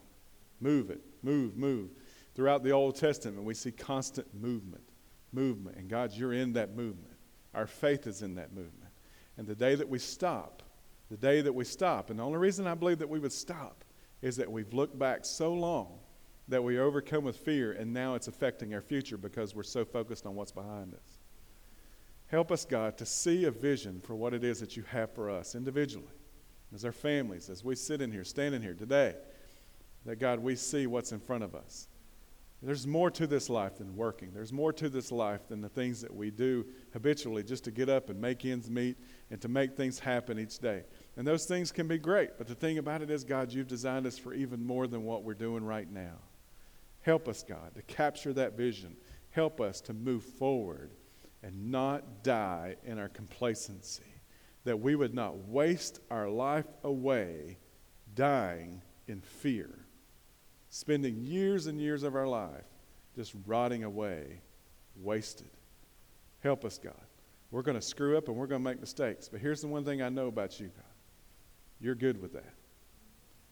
Move 0.60 0.90
it, 0.90 1.02
move, 1.22 1.56
move. 1.58 1.90
Throughout 2.34 2.64
the 2.64 2.72
Old 2.72 2.96
Testament, 2.96 3.44
we 3.44 3.54
see 3.54 3.72
constant 3.72 4.28
movement, 4.34 4.84
movement. 5.32 5.78
And 5.78 5.90
God, 5.90 6.12
you're 6.14 6.34
in 6.34 6.54
that 6.54 6.76
movement. 6.76 7.16
Our 7.54 7.68
faith 7.68 8.08
is 8.08 8.22
in 8.22 8.36
that 8.36 8.54
movement. 8.54 8.92
And 9.38 9.48
the 9.48 9.56
day 9.56 9.76
that 9.76 9.88
we 9.88 10.00
stop, 10.00 10.64
the 11.10 11.18
day 11.18 11.42
that 11.42 11.54
we 11.54 11.64
stop, 11.64 12.10
and 12.10 12.20
the 12.20 12.24
only 12.24 12.38
reason 12.38 12.68
I 12.68 12.76
believe 12.76 13.00
that 13.00 13.10
we 13.10 13.20
would 13.20 13.32
stop 13.32 13.84
is 14.22 14.36
that 14.38 14.52
we've 14.52 14.74
looked 14.74 14.98
back 14.98 15.24
so 15.24 15.54
long 15.54 16.00
that 16.48 16.64
we 16.64 16.78
overcome 16.78 17.24
with 17.24 17.38
fear, 17.38 17.72
and 17.74 17.92
now 17.92 18.16
it's 18.16 18.28
affecting 18.28 18.74
our 18.74 18.82
future 18.82 19.18
because 19.18 19.56
we're 19.56 19.64
so 19.64 19.84
focused 19.84 20.26
on 20.26 20.36
what's 20.36 20.52
behind 20.52 20.94
us. 20.94 21.20
Help 22.28 22.52
us, 22.52 22.66
God, 22.66 22.98
to 22.98 23.06
see 23.06 23.46
a 23.46 23.52
vision 23.52 24.02
for 24.02 24.16
what 24.16 24.34
it 24.34 24.44
is 24.44 24.60
that 24.60 24.76
you 24.76 24.84
have 24.84 25.12
for 25.14 25.30
us 25.30 25.56
individually 25.56 26.08
as 26.76 26.86
our 26.86 26.92
families, 26.92 27.50
as 27.50 27.64
we 27.64 27.74
sit 27.74 28.02
in 28.02 28.12
here, 28.12 28.24
standing 28.24 28.62
here 28.62 28.74
today, 28.74 29.16
that 30.06 30.20
God, 30.20 30.40
we 30.40 30.56
see 30.56 30.86
what's 30.86 31.12
in 31.12 31.20
front 31.20 31.44
of 31.44 31.56
us. 31.56 31.88
There's 32.62 32.88
more 32.88 33.12
to 33.12 33.28
this 33.28 33.50
life 33.50 33.78
than 33.78 33.96
working. 33.96 34.32
There's 34.34 34.52
more 34.52 34.74
to 34.74 34.90
this 34.90 35.12
life 35.12 35.48
than 35.48 35.62
the 35.62 35.70
things 35.70 36.02
that 36.02 36.14
we 36.14 36.32
do 36.32 36.66
habitually 36.94 37.44
just 37.44 37.64
to 37.66 37.72
get 37.72 37.90
up 37.90 38.10
and 38.10 38.20
make 38.20 38.44
ends 38.44 38.70
meet 38.70 38.98
and 39.30 39.40
to 39.42 39.48
make 39.48 39.76
things 39.76 40.00
happen 40.00 40.40
each 40.40 40.60
day. 40.60 40.84
And 41.16 41.28
those 41.28 41.46
things 41.46 41.72
can 41.72 41.88
be 41.88 41.98
great, 41.98 42.38
but 42.38 42.48
the 42.48 42.56
thing 42.56 42.78
about 42.78 43.02
it 43.02 43.10
is, 43.10 43.24
God, 43.24 43.52
you've 43.52 43.68
designed 43.68 44.08
us 44.08 44.18
for 44.18 44.34
even 44.34 44.66
more 44.66 44.88
than 44.88 45.04
what 45.04 45.24
we're 45.24 45.34
doing 45.34 45.64
right 45.64 45.90
now. 45.92 46.18
Help 47.02 47.28
us, 47.28 47.44
God, 47.48 47.76
to 47.76 47.84
capture 47.84 48.34
that 48.34 48.58
vision. 48.58 48.96
Help 49.30 49.62
us 49.62 49.80
to 49.82 49.94
move 49.94 50.24
forward 50.24 50.92
and 51.44 51.72
not 51.72 52.24
die 52.24 52.78
in 52.84 52.98
our 52.98 53.10
complacency. 53.10 54.15
That 54.66 54.80
we 54.80 54.96
would 54.96 55.14
not 55.14 55.48
waste 55.48 56.00
our 56.12 56.30
life 56.30 56.66
away 56.84 57.58
dying 58.14 58.82
in 59.08 59.22
fear, 59.22 59.70
spending 60.70 61.22
years 61.22 61.68
and 61.68 61.80
years 61.80 62.04
of 62.04 62.16
our 62.16 62.28
life 62.28 62.66
just 63.16 63.34
rotting 63.46 63.84
away, 63.84 64.42
wasted. 64.98 65.50
Help 66.42 66.66
us, 66.66 66.78
God. 66.78 66.94
We're 67.52 67.62
going 67.62 67.78
to 67.78 67.82
screw 67.82 68.18
up 68.18 68.28
and 68.28 68.36
we're 68.36 68.48
going 68.48 68.62
to 68.62 68.70
make 68.70 68.82
mistakes. 68.82 69.30
But 69.30 69.40
here's 69.40 69.62
the 69.62 69.68
one 69.68 69.86
thing 69.86 70.02
I 70.02 70.10
know 70.10 70.28
about 70.28 70.60
you, 70.60 70.68
God 70.68 70.84
you're 71.80 71.96
good 71.96 72.22
with 72.22 72.34
that. 72.34 72.54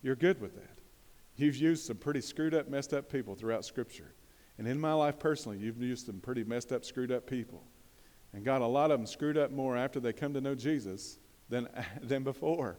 You're 0.01 0.15
good 0.15 0.41
with 0.41 0.55
that. 0.55 0.79
You've 1.35 1.55
used 1.55 1.85
some 1.85 1.97
pretty 1.97 2.21
screwed 2.21 2.53
up, 2.53 2.69
messed 2.69 2.93
up 2.93 3.11
people 3.11 3.35
throughout 3.35 3.65
Scripture. 3.65 4.13
And 4.57 4.67
in 4.67 4.79
my 4.79 4.93
life 4.93 5.19
personally, 5.19 5.57
you've 5.57 5.81
used 5.81 6.05
some 6.05 6.19
pretty 6.19 6.43
messed 6.43 6.71
up, 6.71 6.85
screwed 6.85 7.11
up 7.11 7.27
people. 7.27 7.63
And 8.33 8.43
God, 8.43 8.61
a 8.61 8.67
lot 8.67 8.91
of 8.91 8.99
them 8.99 9.05
screwed 9.05 9.37
up 9.37 9.51
more 9.51 9.77
after 9.77 9.99
they 9.99 10.11
come 10.11 10.33
to 10.33 10.41
know 10.41 10.55
Jesus 10.55 11.19
than, 11.49 11.69
than 12.01 12.23
before. 12.23 12.77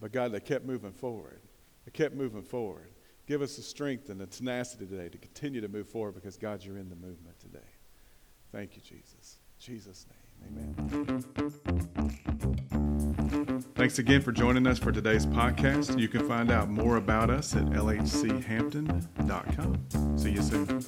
But 0.00 0.12
God, 0.12 0.32
they 0.32 0.40
kept 0.40 0.64
moving 0.64 0.92
forward. 0.92 1.40
They 1.84 1.92
kept 1.92 2.14
moving 2.14 2.42
forward. 2.42 2.90
Give 3.26 3.40
us 3.40 3.56
the 3.56 3.62
strength 3.62 4.10
and 4.10 4.20
the 4.20 4.26
tenacity 4.26 4.86
today 4.86 5.08
to 5.08 5.18
continue 5.18 5.60
to 5.60 5.68
move 5.68 5.88
forward 5.88 6.14
because, 6.14 6.36
God, 6.36 6.62
you're 6.62 6.76
in 6.76 6.90
the 6.90 6.96
movement 6.96 7.38
today. 7.40 7.58
Thank 8.52 8.76
you, 8.76 8.82
Jesus. 8.82 9.38
In 9.58 9.74
Jesus' 9.74 10.06
name, 10.10 10.23
Amen. 10.42 11.22
Thanks 13.74 13.98
again 13.98 14.22
for 14.22 14.32
joining 14.32 14.66
us 14.66 14.78
for 14.78 14.90
today's 14.92 15.26
podcast. 15.26 15.98
You 15.98 16.08
can 16.08 16.26
find 16.26 16.50
out 16.50 16.70
more 16.70 16.96
about 16.96 17.28
us 17.30 17.54
at 17.54 17.66
lhchampton.com. 17.66 20.18
See 20.18 20.30
you 20.30 20.42
soon. 20.42 20.80